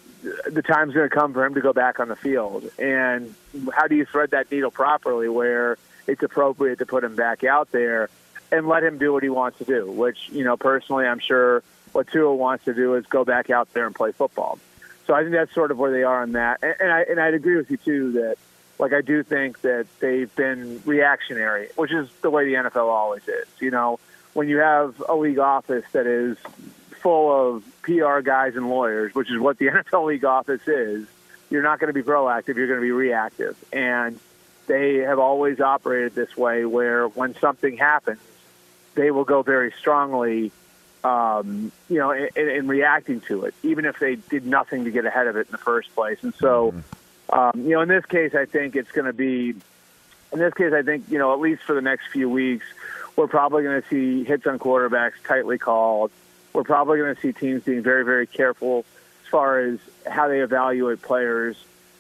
[0.47, 2.71] the time's going to come for him to go back on the field.
[2.79, 3.35] And
[3.73, 7.71] how do you thread that needle properly where it's appropriate to put him back out
[7.73, 8.11] there
[8.51, 9.91] and let him do what he wants to do?
[9.91, 13.73] Which, you know, personally, I'm sure what Tua wants to do is go back out
[13.73, 14.59] there and play football.
[15.07, 16.61] So I think that's sort of where they are on that.
[16.63, 18.37] And, and I and I'd agree with you too that
[18.79, 23.27] like I do think that they've been reactionary, which is the way the NFL always
[23.29, 23.47] is.
[23.61, 24.01] You know,
[24.33, 26.37] when you have a league office that is
[27.05, 31.07] full of PR guys and lawyers, which is what the NFL league office is,
[31.51, 33.57] you're not going to be proactive, you're going to be reactive.
[33.73, 34.19] And
[34.67, 38.21] they have always operated this way where when something happens,
[38.97, 40.51] they will go very strongly
[41.05, 45.05] um, you know, in, in reacting to it, even if they did nothing to get
[45.05, 46.19] ahead of it in the first place.
[46.25, 46.81] And so, mm-hmm
[47.31, 49.55] um, you know, in this case, I think it's going to be.
[50.33, 52.67] In this case, I think you know at least for the next few weeks,
[53.17, 56.11] we're probably going to see hits on quarterbacks tightly called.
[56.55, 58.87] We're probably going to see teams being very, very careful
[59.25, 61.57] as far as how they evaluate players,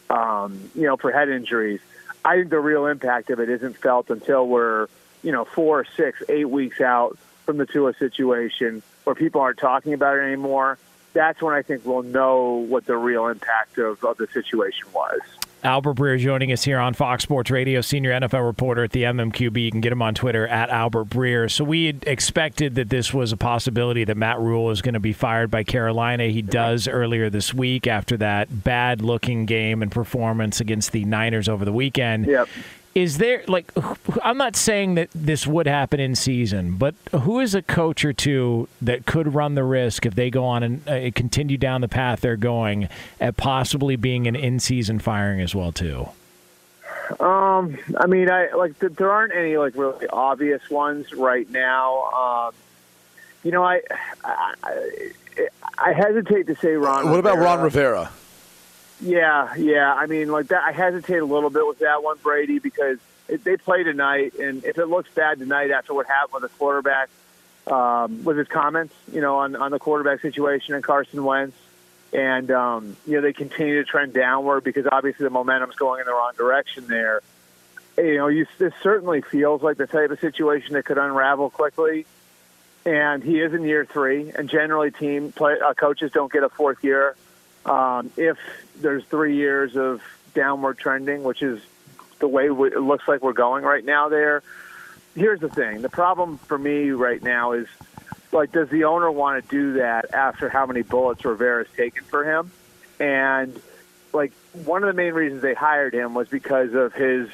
[0.09, 1.81] um, you know, for head injuries.
[2.25, 4.87] I think the real impact of it isn't felt until we're,
[5.23, 9.93] you know, four, six, eight weeks out from the Tua situation where people aren't talking
[9.93, 10.79] about it anymore.
[11.13, 15.21] That's when I think we'll know what the real impact of, of the situation was.
[15.65, 19.65] Albert Breer joining us here on Fox Sports Radio, senior NFL reporter at the MMQB.
[19.65, 21.51] You can get him on Twitter at Albert Breer.
[21.51, 25.01] So we had expected that this was a possibility that Matt Rhule is going to
[25.01, 26.27] be fired by Carolina.
[26.27, 31.49] He does earlier this week after that bad looking game and performance against the Niners
[31.49, 32.27] over the weekend.
[32.27, 32.49] Yep
[32.95, 33.73] is there like
[34.23, 38.13] I'm not saying that this would happen in season, but who is a coach or
[38.13, 41.89] two that could run the risk if they go on and uh, continue down the
[41.89, 42.89] path they're going
[43.21, 46.09] at possibly being an in-season firing as well too?
[47.21, 52.05] Um, I mean, I like th- there aren't any like really obvious ones right now.
[52.13, 52.55] Um,
[53.43, 53.83] you know, I,
[54.25, 54.55] I
[55.77, 57.11] I hesitate to say Ron.
[57.11, 57.35] What Rivera.
[57.35, 58.11] about Ron Rivera?
[59.01, 59.93] Yeah, yeah.
[59.93, 60.63] I mean, like that.
[60.63, 64.79] I hesitate a little bit with that one, Brady, because they play tonight, and if
[64.79, 67.09] it looks bad tonight after what happened with the quarterback,
[67.67, 71.57] um, with his comments, you know, on on the quarterback situation and Carson Wentz,
[72.13, 76.07] and um, you know they continue to trend downward because obviously the momentum's going in
[76.07, 77.21] the wrong direction there.
[77.97, 82.07] You know, you, this certainly feels like the type of situation that could unravel quickly.
[82.87, 86.51] And he is in year three, and generally, team play, uh, coaches don't get a
[86.51, 87.17] fourth year
[87.65, 88.37] um, if
[88.81, 90.03] there's three years of
[90.35, 91.61] downward trending, which is
[92.19, 94.43] the way we, it looks like we're going right now there.
[95.15, 95.83] Here's the thing.
[95.83, 97.69] The problem for me right now is
[98.33, 102.25] like, does the owner want to do that after how many bullets Rivera's taken for
[102.25, 102.51] him?
[102.99, 103.61] And
[104.13, 104.33] like,
[104.65, 107.29] one of the main reasons they hired him was because of his,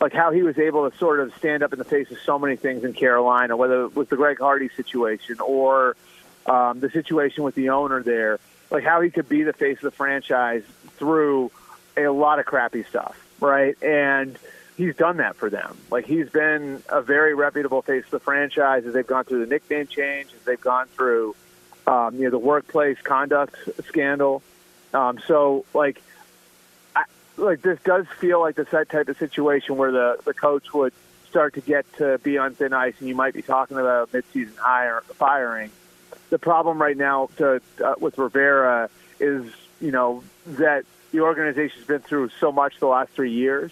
[0.00, 2.38] like, how he was able to sort of stand up in the face of so
[2.38, 5.96] many things in Carolina, whether it was the Greg Hardy situation or
[6.46, 8.38] um, the situation with the owner there
[8.70, 10.62] like how he could be the face of the franchise
[10.98, 11.50] through
[11.96, 13.80] a lot of crappy stuff, right?
[13.82, 14.38] And
[14.76, 15.76] he's done that for them.
[15.90, 19.46] Like he's been a very reputable face of the franchise as they've gone through the
[19.46, 21.34] nickname change, as they've gone through,
[21.86, 23.56] um, you know, the workplace conduct
[23.86, 24.42] scandal.
[24.92, 26.02] Um, so like,
[26.94, 27.04] I,
[27.36, 30.92] like this does feel like the type of situation where the the coach would
[31.28, 34.56] start to get to be on thin ice, and you might be talking about midseason
[34.56, 35.70] hire firing
[36.30, 39.50] the problem right now to, uh, with Rivera is,
[39.80, 43.70] you know, that the organization's been through so much the last three years.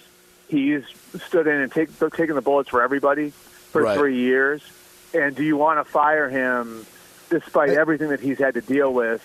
[0.48, 0.84] He's
[1.26, 3.98] stood in and take, taken the bullets for everybody for right.
[3.98, 4.62] three years.
[5.12, 6.86] And do you want to fire him
[7.30, 9.22] despite everything that he's had to deal with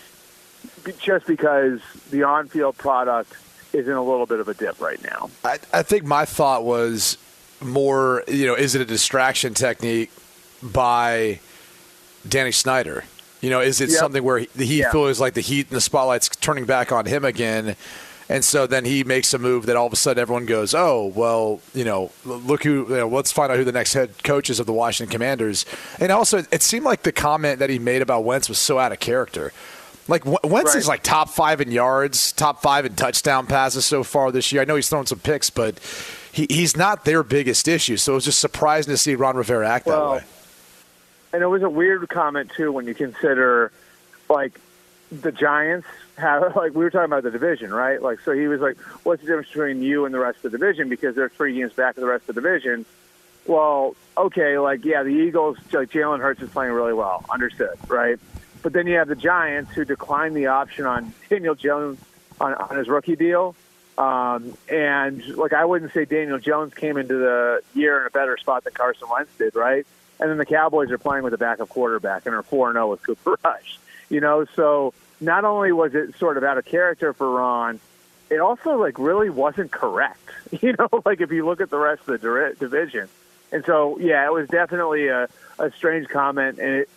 [1.00, 3.34] just because the on-field product
[3.74, 5.30] is in a little bit of a dip right now?
[5.44, 7.18] I, I think my thought was
[7.62, 10.12] more, you know, is it a distraction technique
[10.64, 11.40] by
[12.28, 13.04] Danny Snyder?
[13.42, 14.00] You know, is it Yep.
[14.00, 14.92] something where he, he Yeah.
[14.92, 17.76] feels like the heat and the spotlight's turning back on him again?
[18.32, 21.12] And so then he makes a move that all of a sudden everyone goes, "Oh,
[21.16, 22.86] well, you know, look who.
[22.90, 25.66] You know, let's find out who the next head coach is of the Washington Commanders."
[26.00, 28.92] And also, it seemed like the comment that he made about Wentz was so out
[28.92, 29.52] of character.
[30.08, 30.76] Like Wentz Right.
[30.76, 34.62] is like top five in yards, top five in touchdown passes so far this year.
[34.62, 35.80] I know he's thrown some picks, but
[36.32, 37.98] he, he's not their biggest issue.
[37.98, 40.24] So it was just surprising to see Ron Rivera act that way.
[41.32, 43.72] And it was a weird comment too when you consider,
[44.30, 44.60] like,
[45.12, 48.02] the Giants have like we were talking about the division, right?
[48.02, 50.58] Like, so he was like, "What's the difference between you and the rest of the
[50.58, 52.86] division?" Because they're three games back of the rest of the division.
[53.46, 58.20] Well, okay, like yeah, the Eagles, like Jalen Hurts is playing really well, understood, right?
[58.62, 62.00] But then you have the Giants who declined the option on Daniel Jones
[62.40, 63.56] on, on his rookie deal.
[63.98, 68.38] Um, and like I wouldn't say Daniel Jones came into the year in a better
[68.38, 69.86] spot than Carson Wentz did, right?
[70.20, 72.92] And then the Cowboys are playing with a backup quarterback and are four zero oh
[72.92, 73.80] with Cooper Rush.
[74.10, 77.80] You know, so not only was it sort of out of character for Ron,
[78.30, 80.18] it also like really wasn't correct.
[80.62, 83.08] You know, like if you look at the rest of the division,
[83.52, 86.90] and so yeah, it was definitely a, a strange comment, and it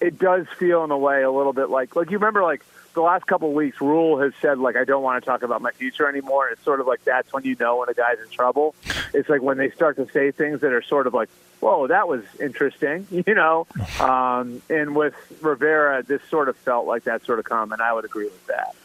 [0.00, 2.62] it does feel in a way a little bit like like you remember like
[2.94, 5.62] the last couple of weeks, Rhule has said like I don't want to talk about
[5.62, 6.48] my future anymore.
[6.48, 8.74] It's sort of like that's when you know when a guy's in trouble.
[9.14, 11.30] It's like when they start to say things that are sort of like,
[11.60, 13.66] "Whoa, that was interesting," you know.
[14.00, 17.80] Um, and with Rivera, this sort of felt like that sort of comment.
[17.80, 18.76] I would agree with that.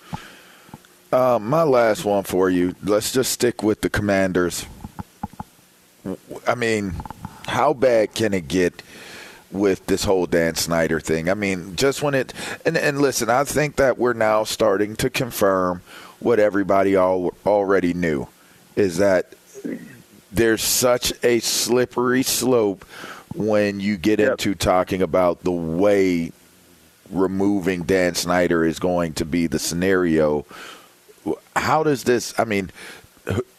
[1.12, 2.76] Uh, my last one for you.
[2.84, 4.66] Let's just stick with the Commanders.
[6.48, 6.94] I mean,
[7.46, 8.82] how bad can it get
[9.52, 11.30] with this whole Dan Snyder thing?
[11.30, 12.34] I mean, just when it
[12.66, 15.84] and and listen, I think that we're now starting to confirm
[16.20, 18.28] what everybody all already knew
[18.76, 19.36] is that
[20.34, 22.84] there's such a slippery slope
[23.36, 26.32] when you get into talking about the way
[27.10, 30.46] removing Dan Snyder is going to be the scenario.
[31.56, 32.38] How does this?
[32.40, 32.72] I mean,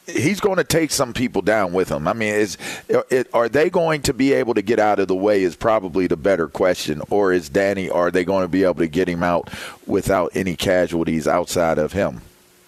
[0.07, 2.07] he's going to take some people down with him.
[2.07, 2.59] I mean, is
[2.89, 5.43] it, are they going to be able to get out of the way?
[5.43, 7.03] Is probably the better question.
[7.11, 7.89] Or is Danny?
[7.89, 9.51] Are they going to be able to get him out
[9.87, 12.20] without any casualties outside of him?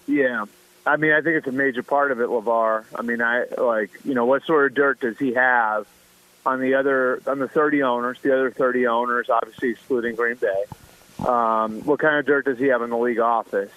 [0.07, 0.45] Yeah.
[0.87, 2.85] I mean, I think it's a major part of it, LaVar.
[2.95, 5.85] I mean, I like you know what sort of dirt does he have
[6.45, 10.63] on the other on the 30 owners, the other 30 owners, obviously excluding Green Bay.
[11.19, 13.71] Um, what kind of dirt does he have in the league office?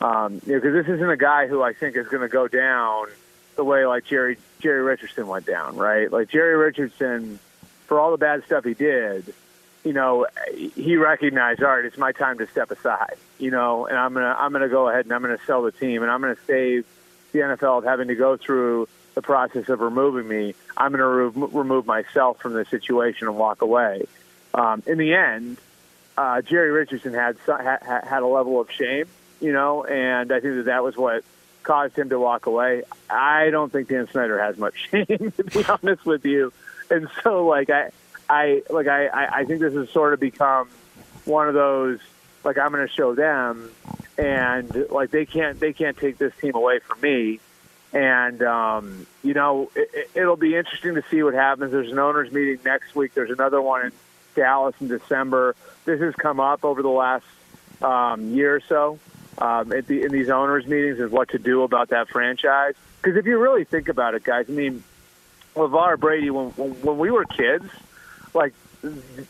[0.00, 2.48] Um, you know, because this isn't a guy who I think is going to go
[2.48, 3.06] down
[3.54, 6.10] the way like Jerry Jerry Richardson went down, right?
[6.10, 7.38] Like Jerry Richardson,
[7.86, 9.32] for all the bad stuff he did,
[9.84, 13.96] you know, he recognized, all right, it's my time to step aside, you know, and
[13.96, 16.36] I'm gonna I'm gonna go ahead and I'm gonna sell the team and I'm gonna
[16.46, 16.86] save
[17.32, 20.54] the NFL of having to go through the process of removing me.
[20.76, 24.06] I'm gonna re- remove myself from the situation and walk away.
[24.54, 25.58] Um, in the end,
[26.16, 29.06] uh, Jerry Richardson had had had a level of shame
[29.42, 31.24] you know, and I think that that was what
[31.64, 32.84] caused him to walk away.
[33.10, 36.52] I don't think Dan Snyder has much shame, to be honest with you.
[36.90, 37.90] And so, like, I,
[38.28, 40.68] I, like, I, I think this has sort of become
[41.24, 42.00] one of those,
[42.44, 43.70] like, I'm going to show them,
[44.18, 47.40] and like, they can't, they can't take this team away from me.
[47.94, 51.72] And um, you know, it, it'll be interesting to see what happens.
[51.72, 53.12] There's an owners meeting next week.
[53.12, 53.92] There's another one in
[54.34, 55.54] Dallas in December.
[55.84, 57.26] This has come up over the last
[57.82, 58.98] um, year or so
[59.38, 62.74] um, the, in these owners' meetings is what to do about that franchise.
[63.02, 64.82] Because if you really think about it, guys, I mean,
[65.54, 67.66] LaVar Brady, when, when, when we were kids,
[68.34, 68.54] like,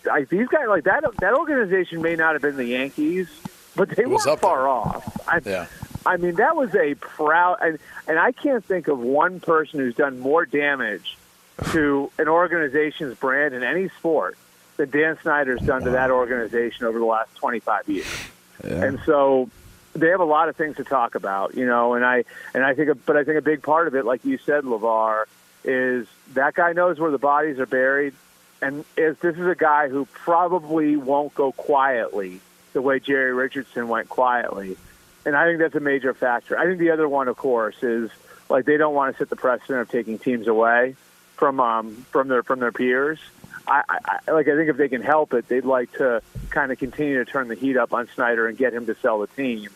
[0.05, 3.29] like these guys, like that, that organization may not have been the Yankees,
[3.77, 5.29] but they weren't far off.
[5.29, 5.67] I, yeah.
[6.05, 7.79] I mean, that was a proud, and,
[8.09, 11.17] and I can't think of one person who's done more damage
[11.73, 14.37] to an organization's brand in any sport
[14.77, 18.07] than Dan Snyder's done to that organization over the last 25 years.
[18.65, 18.85] Yeah.
[18.85, 19.51] And so
[19.95, 22.25] they have a lot of things to talk about, you know, and I
[22.55, 25.25] and I think, but I think a big part of it, like you said, LaVar,
[25.65, 28.15] is that guy knows where the bodies are buried,
[28.63, 32.41] and is this is a guy who probably won't go quietly
[32.73, 34.77] the way Jerry Richardson went quietly,
[35.27, 36.59] and I think that's a major factor.
[36.59, 38.11] I think the other one, of course, is
[38.49, 40.95] like they don't want to set the precedent of taking teams away
[41.37, 43.19] from um, from their from their peers.
[43.67, 46.79] I, I like I think if they can help it, they'd like to kind of
[46.79, 49.69] continue to turn the heat up on Snyder and get him to sell the team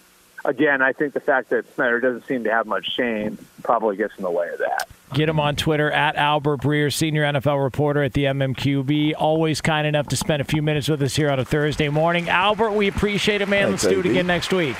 [0.47, 4.17] again, I think the fact that Snyder doesn't seem to have much shame probably gets
[4.17, 4.89] in the way of that.
[5.13, 9.15] Get him on Twitter at Albert Breer, senior NFL reporter at the MMQB.
[9.17, 12.29] Always kind enough to spend a few minutes with us here on a Thursday morning.
[12.29, 13.69] Albert, we appreciate it, man.
[13.69, 14.77] Thanks, Let's do it again next week.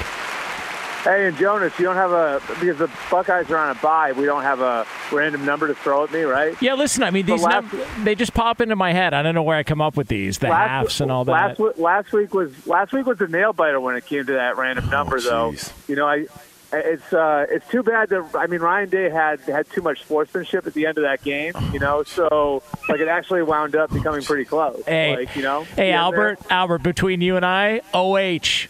[1.07, 4.11] Hey, and Jonas, you don't have a because the Buckeyes are on a bye.
[4.11, 6.61] We don't have a random number to throw at me, right?
[6.61, 7.04] Yeah, listen.
[7.04, 9.14] I mean, these last, num- they just pop into my head.
[9.14, 11.61] I don't know where I come up with these, the last, halves and all that.
[11.61, 14.57] Last, last week was last week was a nail biter when it came to that
[14.57, 15.54] random oh, number, though.
[15.86, 16.26] You know, I
[16.72, 20.66] it's uh, it's too bad that I mean Ryan Day had had too much sportsmanship
[20.66, 22.02] at the end of that game, you know.
[22.02, 24.82] So like it actually wound up becoming pretty close.
[24.84, 25.62] Hey, like, you know.
[25.62, 26.40] Hey Albert.
[26.50, 28.66] Albert, between you and I, OH.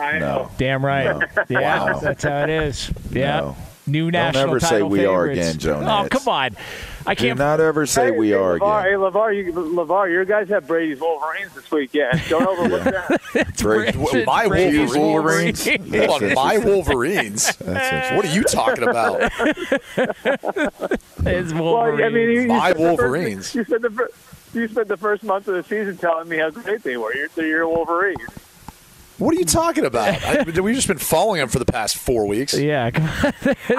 [0.00, 0.50] I know.
[0.58, 1.16] Damn right.
[1.16, 1.26] No.
[1.48, 1.98] Yeah, wow.
[2.00, 2.90] that's how it is.
[3.10, 3.40] Yeah.
[3.40, 3.56] No.
[3.86, 5.16] New national Don't ever say we favorites.
[5.16, 5.88] are again, Jonas.
[5.88, 6.56] Oh, come on.
[7.06, 7.38] I can't.
[7.38, 8.92] Do not ever say hey, we hey, are LaVar, again.
[8.92, 12.22] Hey, LaVar, you, LaVar, your guys have Brady's Wolverines this weekend.
[12.28, 13.56] Don't overlook that.
[13.58, 14.94] Brady, my Wolverines.
[14.94, 15.66] Wolverines.
[15.66, 17.56] Hold on, my Wolverines.
[17.56, 19.22] what are you talking about?
[19.96, 21.54] it's Wolverines.
[21.54, 23.52] Well, I mean, you, you my Wolverines.
[23.52, 24.08] First, you, spent the,
[24.54, 27.14] you spent the first month of the season telling me how great they were.
[27.14, 28.20] You're, you're Wolverines.
[29.20, 30.22] What are you talking about?
[30.24, 32.54] I, we've just been following him for the past four weeks.
[32.54, 32.90] Yeah,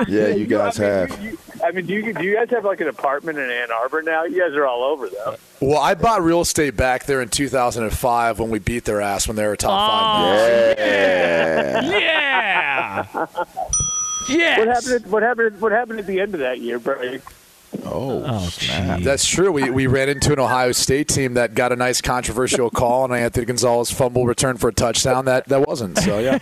[0.08, 1.24] yeah, you guys I mean, have.
[1.24, 4.04] You, I mean, do you do you guys have like an apartment in Ann Arbor
[4.04, 4.24] now?
[4.24, 5.36] You guys are all over though.
[5.60, 9.36] Well, I bought real estate back there in 2005 when we beat their ass when
[9.36, 10.78] they were top oh, five.
[10.78, 13.26] Yeah, yeah.
[14.30, 14.60] yes.
[14.60, 15.12] What happened?
[15.12, 15.62] what happened?
[15.62, 17.20] What happened at the end of that year, Brady?
[17.86, 19.02] Oh, oh snap.
[19.02, 19.52] That's true.
[19.52, 23.14] We, we ran into an Ohio State team that got a nice controversial call on
[23.14, 25.26] Anthony Gonzalez fumble return for a touchdown.
[25.26, 25.98] That that wasn't.
[25.98, 26.40] So yeah.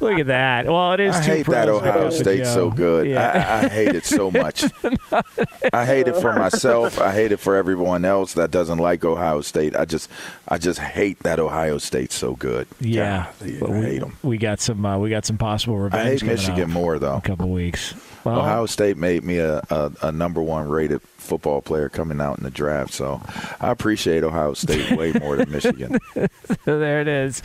[0.00, 0.66] Look at that.
[0.66, 1.14] Well, it is.
[1.14, 3.06] I hate that Ohio State so good.
[3.08, 3.60] Yeah.
[3.62, 4.64] I, I hate it so much.
[5.72, 6.98] I hate it for myself.
[6.98, 9.76] I hate it for everyone else that doesn't like Ohio State.
[9.76, 10.10] I just
[10.48, 12.66] I just hate that Ohio State so good.
[12.80, 14.16] Yeah, God, I hate them.
[14.22, 14.84] We got some.
[14.84, 16.22] Uh, we got some possible revenge.
[16.22, 17.16] I hate Michigan more though.
[17.16, 17.94] A couple weeks.
[18.32, 22.38] Well, Ohio State made me a, a, a, number one rated football player coming out
[22.38, 23.20] in the draft, so
[23.60, 25.98] I appreciate Ohio State way more than Michigan.
[26.14, 26.28] So
[26.78, 27.42] there it is.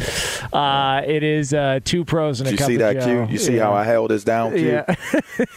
[0.52, 2.70] Uh, it is uh, two pros and Did a cup.
[2.70, 2.90] Of Joe.
[2.90, 3.34] You see that, Q?
[3.34, 3.64] You see yeah.
[3.64, 4.68] how I held this down, Q?
[4.68, 4.96] Yeah.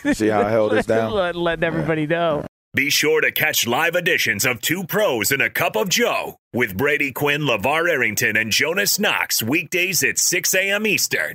[0.05, 1.13] you see how I held this down?
[1.13, 2.45] Letting everybody know.
[2.73, 6.77] Be sure to catch live editions of Two Pros and a Cup of Joe with
[6.77, 10.87] Brady Quinn, LaVar Arrington, and Jonas Knox weekdays at 6 a.m.
[10.87, 11.35] Eastern,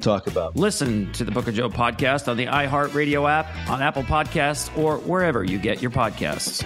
[0.01, 0.55] talk about.
[0.55, 4.97] Listen to the Book of Joe podcast on the iHeartRadio app, on Apple Podcasts, or
[4.97, 6.65] wherever you get your podcasts.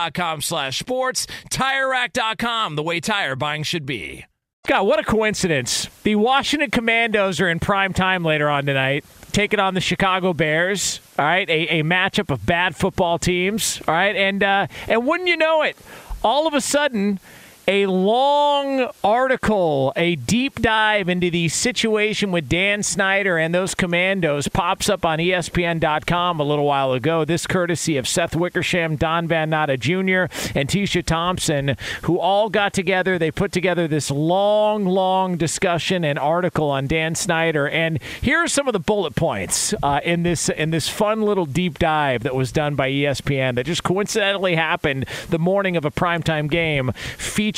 [0.41, 1.27] slash sports.
[1.49, 4.25] TireRack.com, the way tire buying should be.
[4.67, 5.89] God, what a coincidence.
[6.03, 10.99] The Washington Commandos are in prime time later on tonight, taking on the Chicago Bears.
[11.17, 13.81] All right, a, a matchup of bad football teams.
[13.87, 15.77] All right, and uh, and wouldn't you know it,
[16.23, 17.19] all of a sudden
[17.67, 24.47] a long article, a deep dive into the situation with Dan Snyder and those commandos
[24.47, 27.23] pops up on ESPN.com a little while ago.
[27.23, 32.73] This courtesy of Seth Wickersham, Don Van Natta Jr., and Tisha Thompson, who all got
[32.73, 33.19] together.
[33.19, 37.69] They put together this long, long discussion and article on Dan Snyder.
[37.69, 41.45] And here are some of the bullet points uh, in this in this fun little
[41.45, 45.91] deep dive that was done by ESPN that just coincidentally happened the morning of a
[45.91, 47.50] primetime game featuring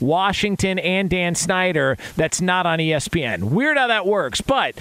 [0.00, 3.44] Washington and Dan Snyder that's not on ESPN.
[3.44, 4.74] Weird how that works, but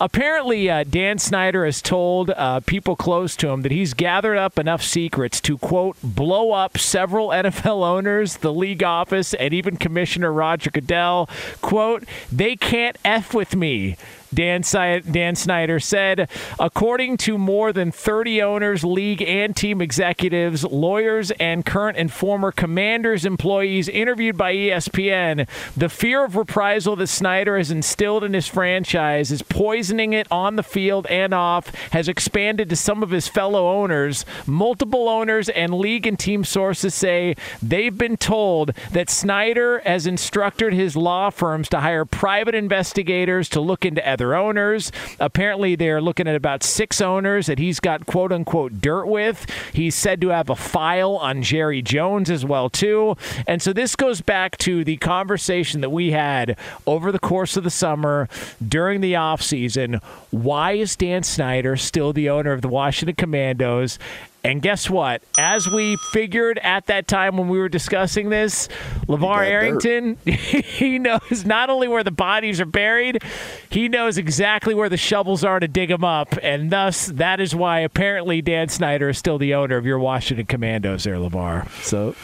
[0.00, 4.58] apparently uh, Dan Snyder has told uh, people close to him that he's gathered up
[4.58, 10.32] enough secrets to, quote, blow up several NFL owners, the league office, and even Commissioner
[10.32, 11.28] Roger Goodell.
[11.62, 13.96] Quote, they can't F with me.
[14.36, 14.62] Dan,
[15.10, 16.28] Dan Snyder said,
[16.60, 22.52] according to more than 30 owners, league and team executives, lawyers, and current and former
[22.52, 28.46] commanders employees interviewed by ESPN, the fear of reprisal that Snyder has instilled in his
[28.46, 33.28] franchise is poisoning it on the field and off, has expanded to some of his
[33.28, 34.26] fellow owners.
[34.46, 40.74] Multiple owners and league and team sources say they've been told that Snyder has instructed
[40.74, 44.92] his law firms to hire private investigators to look into other owners.
[45.20, 49.46] Apparently, they're looking at about six owners that he's got quote unquote dirt with.
[49.72, 53.16] He's said to have a file on Jerry Jones as well too.
[53.46, 57.64] And so this goes back to the conversation that we had over the course of
[57.64, 58.28] the summer
[58.66, 60.02] during the offseason.
[60.30, 63.98] Why is Dan Snyder still the owner of the Washington Commandos?
[64.46, 65.22] And guess what?
[65.36, 68.68] As we figured at that time when we were discussing this,
[69.08, 73.22] LaVar Arrington, he knows not only where the bodies are buried,
[73.70, 76.38] he knows exactly where the shovels are to dig them up.
[76.42, 80.46] And thus, that is why apparently Dan Snyder is still the owner of your Washington
[80.46, 81.68] Commandos there, LaVar.
[81.82, 82.14] So.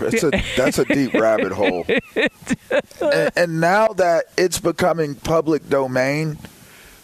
[0.00, 1.86] That's a that's a deep rabbit hole.
[3.00, 6.38] And, and now that it's becoming public domain,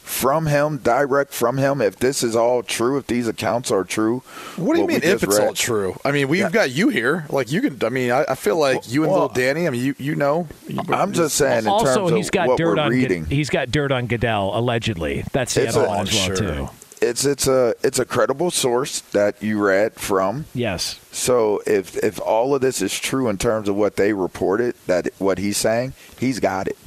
[0.08, 4.22] from him, direct from him, if this is all true, if these accounts are true.
[4.56, 5.96] What do you mean if it's read, all true?
[6.04, 6.50] I mean, we've yeah.
[6.50, 7.26] got you here.
[7.28, 7.78] Like you can.
[7.84, 9.66] I mean, I, I feel like well, you and well, little Danny.
[9.66, 10.48] I mean, you you know.
[10.88, 11.64] I'm just saying.
[11.64, 12.90] In also, he's got dirt on.
[12.90, 15.24] Reading, he's got dirt on Goodell allegedly.
[15.32, 16.36] That's the other one as well sure.
[16.36, 16.68] too.
[17.00, 20.46] It's it's a it's a credible source that you read from.
[20.54, 20.98] Yes.
[21.12, 25.08] So if if all of this is true in terms of what they reported, that
[25.18, 26.78] what he's saying, he's got it.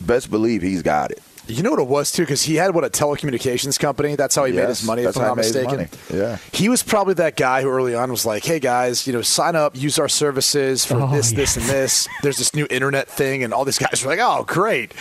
[0.00, 1.22] Best believe he's got it.
[1.48, 4.16] You know what it was too, because he had what a telecommunications company.
[4.16, 5.88] That's how he yes, made his money, if I'm not mistaken.
[6.12, 9.22] Yeah, he was probably that guy who early on was like, "Hey guys, you know,
[9.22, 11.54] sign up, use our services for oh, this, yes.
[11.54, 12.08] this, and this.
[12.22, 14.92] There's this new internet thing," and all these guys were like, "Oh, great!"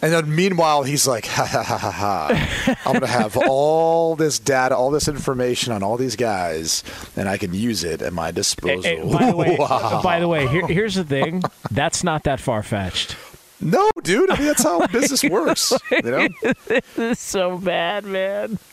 [0.00, 2.76] And then meanwhile, he's like, "Ha ha ha ha ha!
[2.86, 6.82] I'm gonna have all this data, all this information on all these guys,
[7.14, 9.56] and I can use it at my eh, eh, disposal." Hey, hey, by the way,
[9.60, 10.00] wow.
[10.02, 13.16] by the way here, here's the thing: that's not that far fetched.
[13.60, 14.30] No, dude.
[14.30, 15.72] I mean, that's how business works.
[15.90, 16.28] You know,
[16.66, 18.58] this is so bad, man.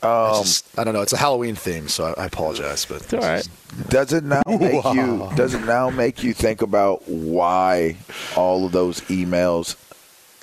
[0.00, 1.00] Um, just, I don't know.
[1.00, 2.84] It's a Halloween theme, so I, I apologize.
[2.84, 3.48] But it's all right.
[3.88, 5.28] Does it now make you?
[5.34, 7.96] Does it now make you think about why
[8.36, 9.74] all of those emails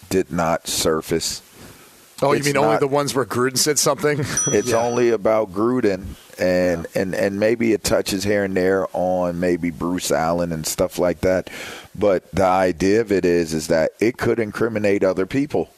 [0.10, 1.42] did not surface?
[2.22, 4.20] Oh, it's you mean not, only the ones where Gruden said something?
[4.48, 4.76] it's yeah.
[4.76, 6.06] only about Gruden,
[6.40, 7.02] and yeah.
[7.02, 11.22] and and maybe it touches here and there on maybe Bruce Allen and stuff like
[11.22, 11.50] that.
[11.98, 15.70] But the idea of it is is that it could incriminate other people.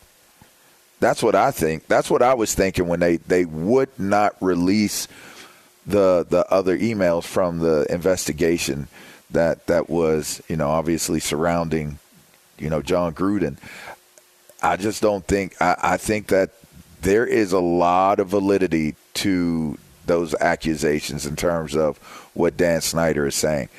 [0.99, 1.88] That's what I think.
[1.88, 5.08] That's what I was thinking when they, they would not release
[5.86, 8.88] the the other emails from the investigation
[9.32, 11.99] that that was, you know, obviously surrounding,
[12.58, 13.58] you know, Jon Gruden.
[14.62, 16.51] I just don't think I, I think that
[17.01, 19.78] there is a lot of validity to
[20.08, 21.97] those accusations in terms of
[22.34, 23.70] what Dan Snyder is saying.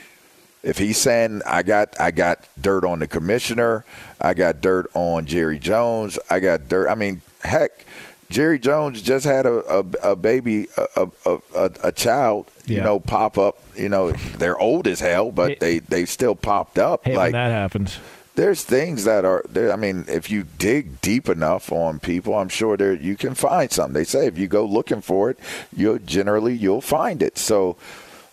[0.63, 3.85] If he's saying I got I got dirt on the commissioner,
[4.21, 6.89] I got dirt on Jerry Jones, I got dirt.
[6.89, 7.85] I mean, heck,
[8.29, 10.67] Jerry Jones just had a a, a baby,
[10.97, 12.85] a, a, a, a child, you Yeah.
[12.85, 13.59] know, pop up.
[13.77, 17.05] You know, they're old as hell, but they they still popped up.
[17.05, 17.99] Hey, like when that happens.
[18.39, 19.73] There's things that are there.
[19.73, 23.69] I mean, if you dig deep enough on people, I'm sure there you can find
[23.69, 23.95] something.
[23.95, 25.41] They say if you go looking for it,
[25.77, 27.37] you'll generally you'll find it.
[27.37, 27.77] So,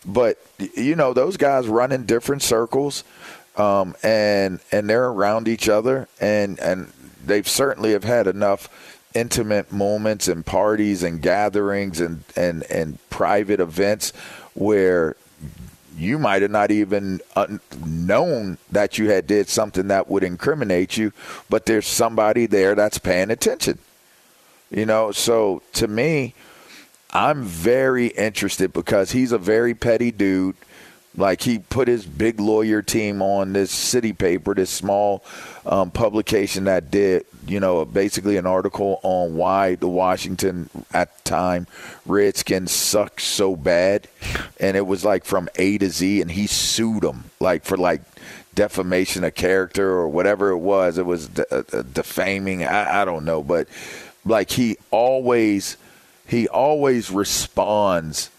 [0.06, 0.38] but
[0.76, 3.04] you know, those guys run in different circles,
[3.58, 6.94] um, and and they're around each other, and and
[7.26, 8.70] they've certainly have had enough
[9.16, 14.14] intimate moments and parties and gatherings and and and private events
[14.54, 15.16] where
[15.98, 17.48] you might have not even uh,
[17.86, 21.12] known that you had did something that would incriminate you,
[21.50, 23.80] but there's somebody there that's paying attention.
[24.70, 26.34] You know, so to me,
[27.12, 30.56] I'm very interested because he's a very petty dude.
[31.16, 35.24] Like he put his big lawyer team on this city paper, this small
[35.66, 41.30] um, publication that did, you know, basically an article on why the Washington at the
[41.30, 41.68] time
[42.06, 44.08] Redskins sucked so bad,
[44.60, 48.02] and it was like from A to Z, and he sued them like for like
[48.54, 50.98] defamation of character or whatever it was.
[50.98, 52.64] It was de- uh, defaming.
[52.64, 53.68] I, I don't know, but
[54.26, 55.78] like he always
[56.28, 58.30] he always responds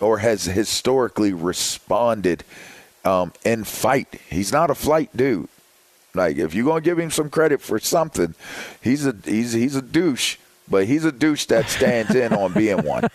[0.00, 2.44] or has historically responded
[3.04, 4.20] um, in fight.
[4.28, 5.48] He's not a flight dude.
[6.18, 8.34] Like if you're gonna give him some credit for something,
[8.82, 10.36] he's a he's he's a douche.
[10.70, 13.08] But he's a douche that stands in on being one.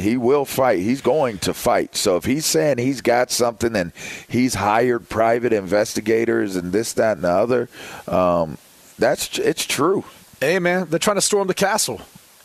[0.00, 0.80] He will fight.
[0.80, 1.94] He's going to fight.
[1.94, 3.92] So if he's saying he's got something and
[4.26, 7.68] he's hired private investigators and this, that, and the other,
[8.08, 8.58] um,
[8.98, 10.02] that's it's true.
[10.40, 12.00] Hey, man, they're trying to storm the castle.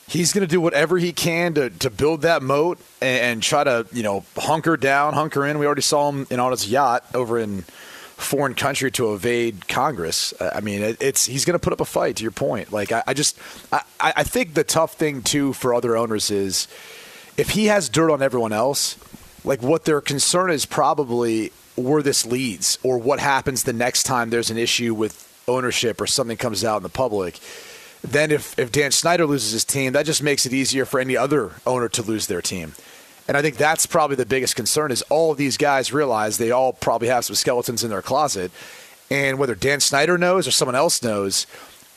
[0.07, 3.63] He's going to do whatever he can to, to build that moat and, and try
[3.63, 5.57] to, you know, hunker down, hunker in.
[5.57, 7.65] We already saw him in on his yacht over in
[8.21, 10.33] foreign country to evade Congress.
[10.39, 12.17] Uh, I mean, it, it's he's going to put up a fight.
[12.17, 13.37] To your point, like I, I just,
[13.71, 16.67] I, I think the tough thing too for other owners is
[17.37, 18.97] if he has dirt on everyone else,
[19.43, 24.29] like what their concern is probably where this leads or what happens the next time
[24.29, 27.39] there's an issue with ownership or something comes out in the public.
[28.03, 31.15] Then if, if Dan Snyder loses his team, that just makes it easier for any
[31.15, 32.73] other owner to lose their team.
[33.31, 36.51] And I think that's probably the biggest concern is all of these guys realize they
[36.51, 38.51] all probably have some skeletons in their closet.
[39.09, 41.47] And whether Dan Snyder knows or someone else knows,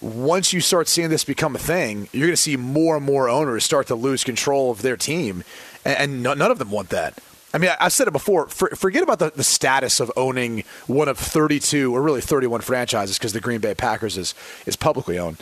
[0.01, 3.29] once you start seeing this become a thing, you're going to see more and more
[3.29, 5.43] owners start to lose control of their team.
[5.85, 7.19] And, none of them want that.
[7.53, 8.47] I mean, I've said it before.
[8.47, 13.19] For, forget about the, the status of owning one of 32 or really 31 franchises
[13.19, 15.39] because the Green Bay Packers is, is publicly owned.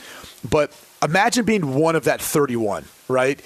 [0.48, 0.72] But
[1.02, 3.42] imagine being one of that 31, right?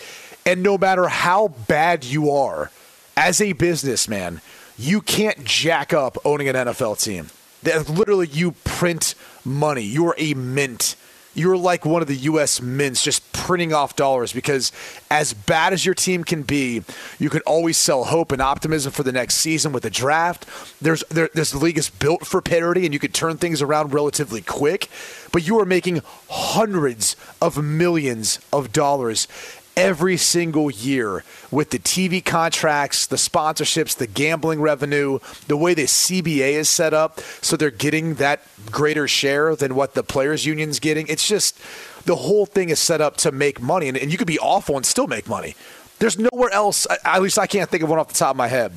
[0.47, 2.71] And no matter how bad you are
[3.17, 4.41] as a businessman,
[4.79, 7.29] you can't jack up owning an NFL team.
[7.65, 9.83] That literally you print money.
[9.83, 10.95] You're a mint.
[11.35, 12.63] You're like one of the U.S.
[12.63, 14.73] mints, just printing off dollars because,
[15.11, 16.83] as bad as your team can be,
[17.19, 20.47] you can always sell hope and optimism for the next season with the draft.
[20.81, 24.41] There's there, this league is built for parity, and you can turn things around relatively
[24.41, 24.89] quick.
[25.31, 29.29] But you are making hundreds of millions of dollars
[29.77, 35.19] every single year with the TV contracts, the sponsorships, the gambling revenue,
[35.49, 39.95] the way the CBA is set up, so they're getting that greater share than what
[39.95, 41.07] the players' union's getting.
[41.09, 41.61] It's just
[42.07, 44.77] the whole thing is set up to make money, and, and you could be awful
[44.77, 45.55] and still make money.
[45.99, 48.49] There's nowhere else, at least I can't think of one off the top of my
[48.49, 48.73] head,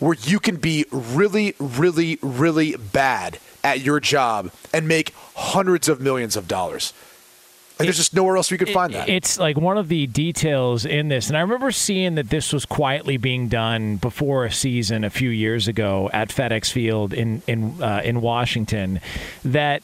[0.00, 6.00] where you can be really, really, really bad at your job and make hundreds of
[6.00, 6.92] millions of dollars.
[7.82, 9.08] Like, there's just nowhere else we could find that.
[9.08, 12.64] It's like one of the details in this, and I remember seeing that this was
[12.64, 17.82] quietly being done before a season a few years ago at FedEx Field in in
[17.82, 19.00] uh, in Washington.
[19.44, 19.82] That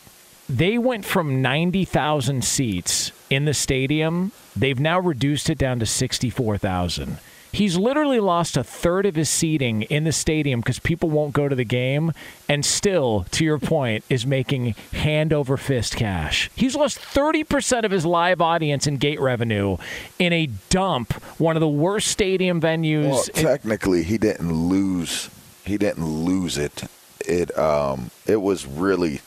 [0.48, 4.32] they went from ninety thousand seats in the stadium.
[4.56, 7.18] They've now reduced it down to sixty four thousand.
[7.58, 11.48] He's literally lost a third of his seating in the stadium because people won't go
[11.48, 12.12] to the game,
[12.48, 16.52] and still, to your point, is making hand over fist cash.
[16.54, 19.76] He's lost 30% of his live audience and gate revenue
[20.20, 23.10] in a dump, one of the worst stadium venues.
[23.10, 25.28] Well, in- technically, he didn't lose.
[25.64, 26.84] He didn't lose it.
[27.26, 29.20] It um, it was really,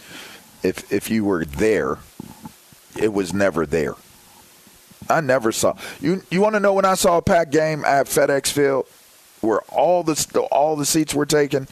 [0.63, 1.97] if if you were there,
[2.95, 3.95] it was never there.
[5.09, 6.21] I never saw you.
[6.29, 8.87] You want to know when I saw a packed game at FedEx Field,
[9.41, 10.15] where all the
[10.51, 11.67] all the seats were taken,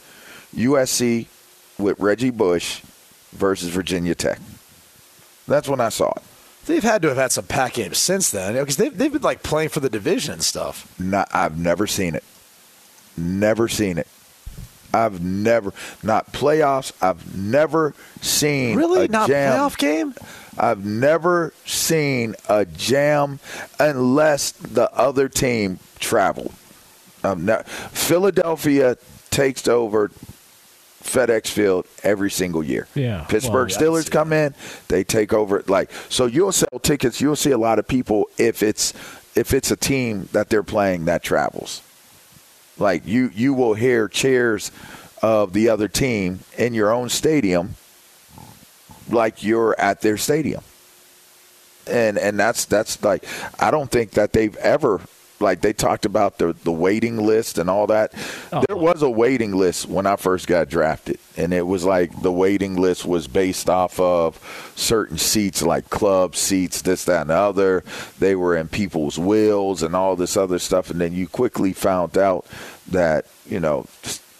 [0.54, 1.26] USC
[1.78, 2.80] with Reggie Bush
[3.32, 4.38] versus Virginia Tech.
[5.48, 6.22] That's when I saw it.
[6.66, 9.42] They've had to have had some pack games since then because they've, they've been like
[9.42, 10.92] playing for the division and stuff.
[11.00, 12.22] Not, I've never seen it.
[13.16, 14.06] Never seen it.
[14.92, 15.72] I've never
[16.02, 16.92] not playoffs.
[17.00, 19.04] I've never seen Really?
[19.06, 19.52] a Not jam.
[19.56, 20.14] playoff game?
[20.60, 23.40] I've never seen a jam
[23.78, 26.52] unless the other team traveled.
[27.24, 28.98] Um, now, Philadelphia
[29.30, 30.10] takes over
[31.02, 32.86] FedEx Field every single year.
[32.94, 33.24] Yeah.
[33.24, 34.54] Pittsburgh Well, Steelers come in,
[34.88, 35.64] they take over.
[35.66, 37.20] Like so, you'll sell tickets.
[37.20, 38.92] You'll see a lot of people if it's
[39.34, 41.82] if it's a team that they're playing that travels.
[42.78, 44.72] Like you, you will hear cheers
[45.22, 47.76] of the other team in your own stadium,
[49.12, 50.62] like you're at their stadium.
[51.86, 53.24] And and that's that's like
[53.58, 55.00] I don't think that they've ever
[55.40, 58.12] like they talked about the the waiting list and all that.
[58.52, 58.62] Oh.
[58.68, 62.32] There was a waiting list when I first got drafted, and it was like the
[62.32, 67.34] waiting list was based off of certain seats, like club seats, this, that, and the
[67.34, 67.84] other.
[68.18, 72.16] They were in people's wills and all this other stuff, and then you quickly found
[72.16, 72.46] out
[72.88, 73.86] that you know.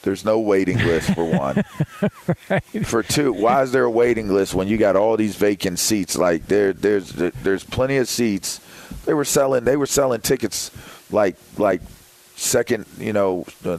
[0.03, 1.62] There's no waiting list for one.
[2.84, 6.16] For two, why is there a waiting list when you got all these vacant seats?
[6.16, 8.61] Like there, there's there's plenty of seats.
[9.05, 10.70] They were selling they were selling tickets
[11.11, 11.82] like like
[12.36, 13.78] second, you know, uh,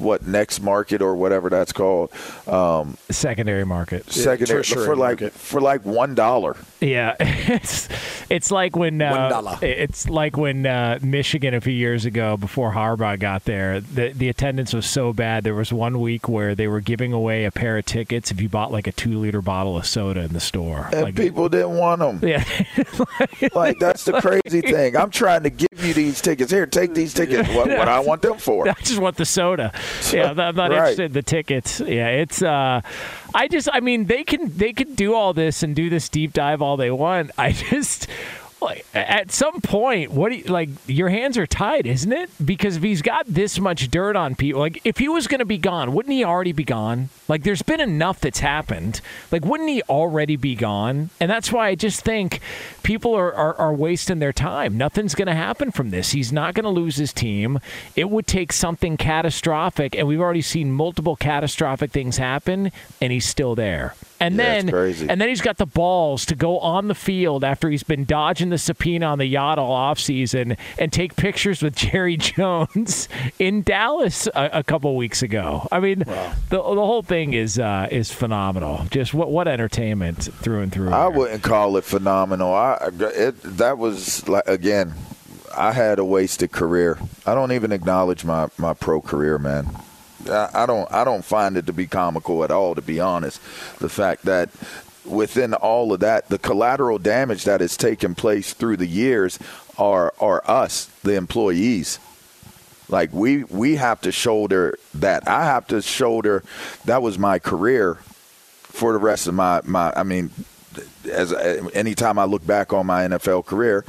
[0.00, 2.12] what next market or whatever that's called.
[2.46, 4.10] Um, secondary market.
[4.10, 6.56] secondary for like for like one dollar.
[6.80, 7.88] Yeah, it's
[8.30, 13.18] it's like when uh, it's like when uh, Michigan a few years ago before Harbaugh
[13.18, 15.44] got there, the the attendance was so bad.
[15.44, 18.48] There was one week where they were giving away a pair of tickets if you
[18.48, 20.88] bought like a two liter bottle of soda in the store.
[20.92, 22.20] And Like, people didn't want them.
[22.22, 22.44] Yeah.
[23.54, 24.96] like that's the crazy thing.
[24.96, 26.50] I'm trying to give you these tickets.
[26.50, 27.48] Here, take these tickets.
[27.50, 28.68] What, what I want them for?
[28.68, 29.72] I just want the soda.
[30.12, 30.72] Yeah, I'm not Right.
[30.72, 31.80] interested in the tickets.
[31.80, 32.42] Yeah, it's.
[32.42, 32.80] uh
[33.34, 33.68] I just.
[33.72, 36.76] I mean, they can they can do all this and do this deep dive all
[36.76, 37.30] they want.
[37.38, 38.08] I just.
[38.94, 42.30] At some point, what do you, like your hands are tied, isn't it?
[42.44, 45.44] Because if he's got this much dirt on people, like if he was going to
[45.44, 47.08] be gone, wouldn't he already be gone?
[47.28, 49.00] Like there's been enough that's happened.
[49.30, 51.10] Like wouldn't he already be gone?
[51.20, 52.40] And that's why I just think
[52.82, 54.76] people are are, are wasting their time.
[54.76, 56.10] Nothing's going to happen from this.
[56.12, 57.60] He's not going to lose his team.
[57.96, 63.26] It would take something catastrophic, and we've already seen multiple catastrophic things happen, and he's
[63.26, 63.94] still there.
[64.20, 67.70] And Yeah, then and then he's got the balls to go on the field after
[67.70, 72.18] he's been dodging the subpoena on the yacht all offseason and take pictures with Jerry
[72.18, 73.08] Jones
[73.38, 75.66] in Dallas a, a couple weeks ago.
[75.72, 78.86] I mean, the, the whole thing is uh, is phenomenal.
[78.90, 80.90] Just what what entertainment through and through.
[80.90, 82.52] I wouldn't call it phenomenal.
[82.52, 84.92] I it, that was like again,
[85.56, 86.98] I had a wasted career.
[87.26, 89.68] I don't even acknowledge my my pro career, man.
[90.28, 93.40] I, don't I don't find it to be comical at all, to be honest.
[93.78, 94.50] The fact that
[95.04, 99.38] within all of that, the collateral damage that has taken place through the years
[99.78, 101.98] are are us, the employees.
[102.88, 105.28] Like we we have to shoulder that.
[105.28, 106.42] I have to shoulder.
[106.84, 107.94] That was my career
[108.62, 109.92] for the rest of my my.
[109.94, 110.30] I mean,
[111.10, 113.84] as anytime I look back on my NFL career,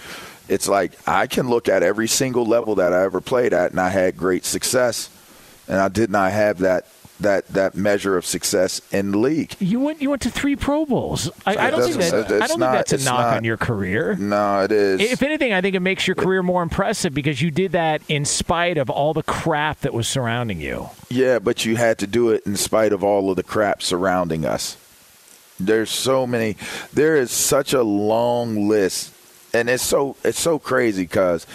[0.47, 3.79] it's like I can look at every single level that I ever played at, and
[3.79, 5.09] I had great success,
[5.71, 6.85] and I did not have that
[7.21, 9.55] that that measure of success in the league.
[9.59, 11.29] You went you went to three Pro Bowls.
[11.45, 13.57] I, I don't think that I don't not- think that's a knock not- on your
[13.57, 14.15] career.
[14.15, 14.99] No, it is.
[15.01, 18.25] If anything, I think it makes your career more impressive because you did that in
[18.25, 20.89] spite of all the crap that was surrounding you.
[21.09, 24.43] Yeah, but you had to do it in spite of all of the crap surrounding
[24.45, 24.77] us.
[25.59, 26.57] There's so many.
[26.91, 29.13] There is such a long list,
[29.53, 31.45] and it's so it's so crazy because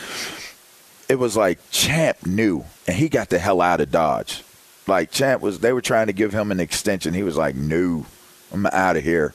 [1.09, 4.43] it was like Champ knew, and he got the hell out of Dodge.
[4.87, 7.15] Like Champ was, they were trying to give him an extension.
[7.15, 8.07] He was like, "No,
[8.53, 9.35] I'm out of here."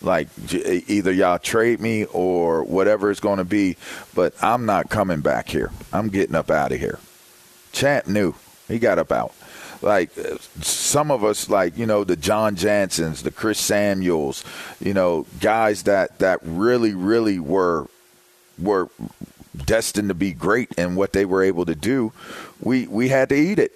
[0.00, 3.76] Like either y'all trade me or whatever it's going to be,
[4.14, 5.70] but I'm not coming back here.
[5.92, 6.98] I'm getting up out of here.
[7.72, 8.34] Champ knew.
[8.68, 9.34] He got up out.
[9.80, 14.44] Like uh, some of us, like you know, the Jon Jansens, the Chris Samuels,
[14.80, 17.86] you know, guys that that really, really were
[18.58, 18.88] were
[19.56, 22.12] destined to be great and what they were able to do.
[22.60, 23.72] We we had to eat it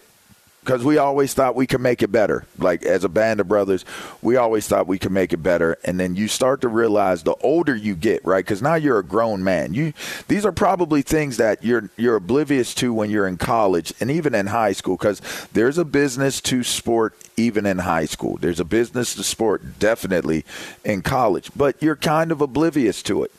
[0.69, 2.45] because we always thought we could make it better.
[2.59, 3.87] Like as a band of brothers,
[4.21, 5.79] we always thought we could make it better.
[5.83, 8.45] And then you start to realize the older you get, right?
[8.45, 9.73] Because now you're a grown man.
[9.73, 9.95] You
[10.29, 14.35] these are probably things that you're you're oblivious to when you're in college and even
[14.35, 14.99] in high school.
[14.99, 15.23] Because
[15.55, 18.37] there's a business to sport even in high school.
[18.37, 20.45] There's a business to sport definitely
[20.85, 23.33] in college, but you're kind of oblivious to it.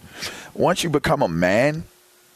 [0.55, 1.83] Once you become a man,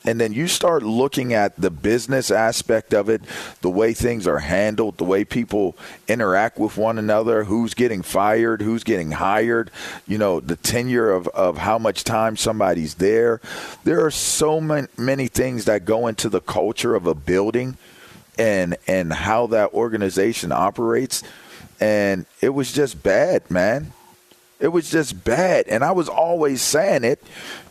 [0.06, 3.22] and then you start looking at the business aspect of it,
[3.62, 5.78] the way things are handled, the way people
[6.08, 9.72] interact with one another, who's getting fired, who's getting hired,
[10.08, 13.40] you know, the tenure of, of how much time somebody's there.
[13.84, 17.78] There are so many, many things that go into the culture of a building
[18.38, 21.24] and and how that organization operates.
[21.80, 23.94] And it was just bad, man
[24.60, 25.68] It was just bad.
[25.68, 27.22] And I was always saying it.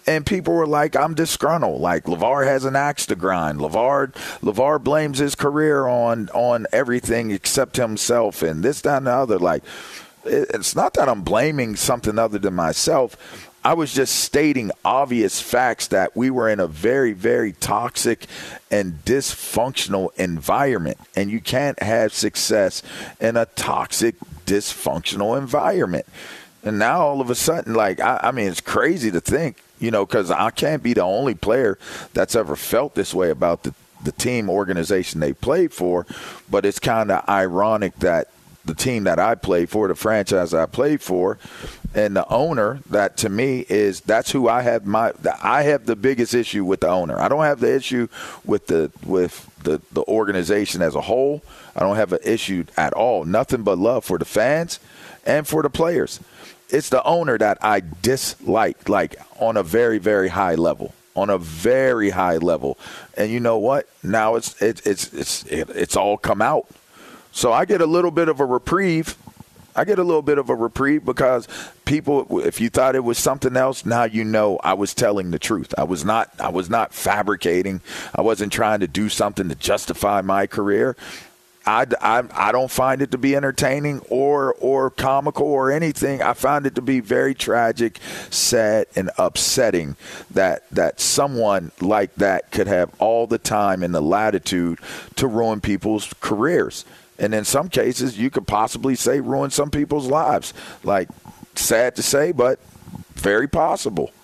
[0.06, 1.80] And people were like, I'm disgruntled.
[1.80, 3.60] Like LaVar has an axe to grind.
[3.60, 9.12] LaVar LaVar blames his career on on everything except himself and this, that, and the
[9.12, 9.38] other.
[9.38, 9.62] Like
[10.24, 13.16] it's not that I'm blaming something other than myself.
[13.64, 18.26] I was just stating obvious facts that we were in a very, very toxic
[18.72, 20.98] and dysfunctional environment.
[21.14, 22.82] And you can't have success
[23.20, 26.06] in a toxic, dysfunctional environment.
[26.64, 29.90] And now all of a sudden, like, I, I mean, it's crazy to think, you
[29.90, 31.78] know, because I can't be the only player
[32.14, 33.74] that's ever felt this way about the,
[34.04, 36.06] the team organization they played for.
[36.48, 38.28] But it's kind of ironic that
[38.64, 41.36] the team that I play for, the franchise I played for,
[41.94, 45.12] and the owner that to me is that's who I have my
[45.42, 47.18] I have the biggest issue with the owner.
[47.18, 48.06] I don't have the issue
[48.44, 51.42] with the with the the organization as a whole.
[51.74, 53.24] I don't have an issue at all.
[53.24, 54.78] Nothing but love for the fans
[55.26, 56.20] and for the players.
[56.72, 60.94] It's the owner that I dislike like on a very very high level.
[61.14, 62.78] On a very high level.
[63.16, 63.88] And you know what?
[64.02, 66.66] Now it's it's it's it's it's all come out.
[67.32, 69.16] So I get a little bit of a reprieve
[69.74, 71.48] I get a little bit of a reprieve because
[71.84, 75.38] people, if you thought it was something else, now you know I was telling the
[75.38, 75.74] truth.
[75.78, 76.30] I was not.
[76.38, 77.80] I was not fabricating.
[78.14, 80.96] I wasn't trying to do something to justify my career.
[81.66, 86.22] I, I, I don't find it to be entertaining or or comical or anything.
[86.22, 87.98] I find it to be very tragic,
[88.30, 89.96] sad, and upsetting
[90.30, 94.78] that that someone like that could have all the time and the latitude
[95.16, 96.84] to ruin people's careers
[97.18, 100.52] and in some cases you could possibly say ruin some people's lives.
[100.82, 101.08] Like
[101.54, 102.58] sad to say, but
[103.14, 104.12] very possible.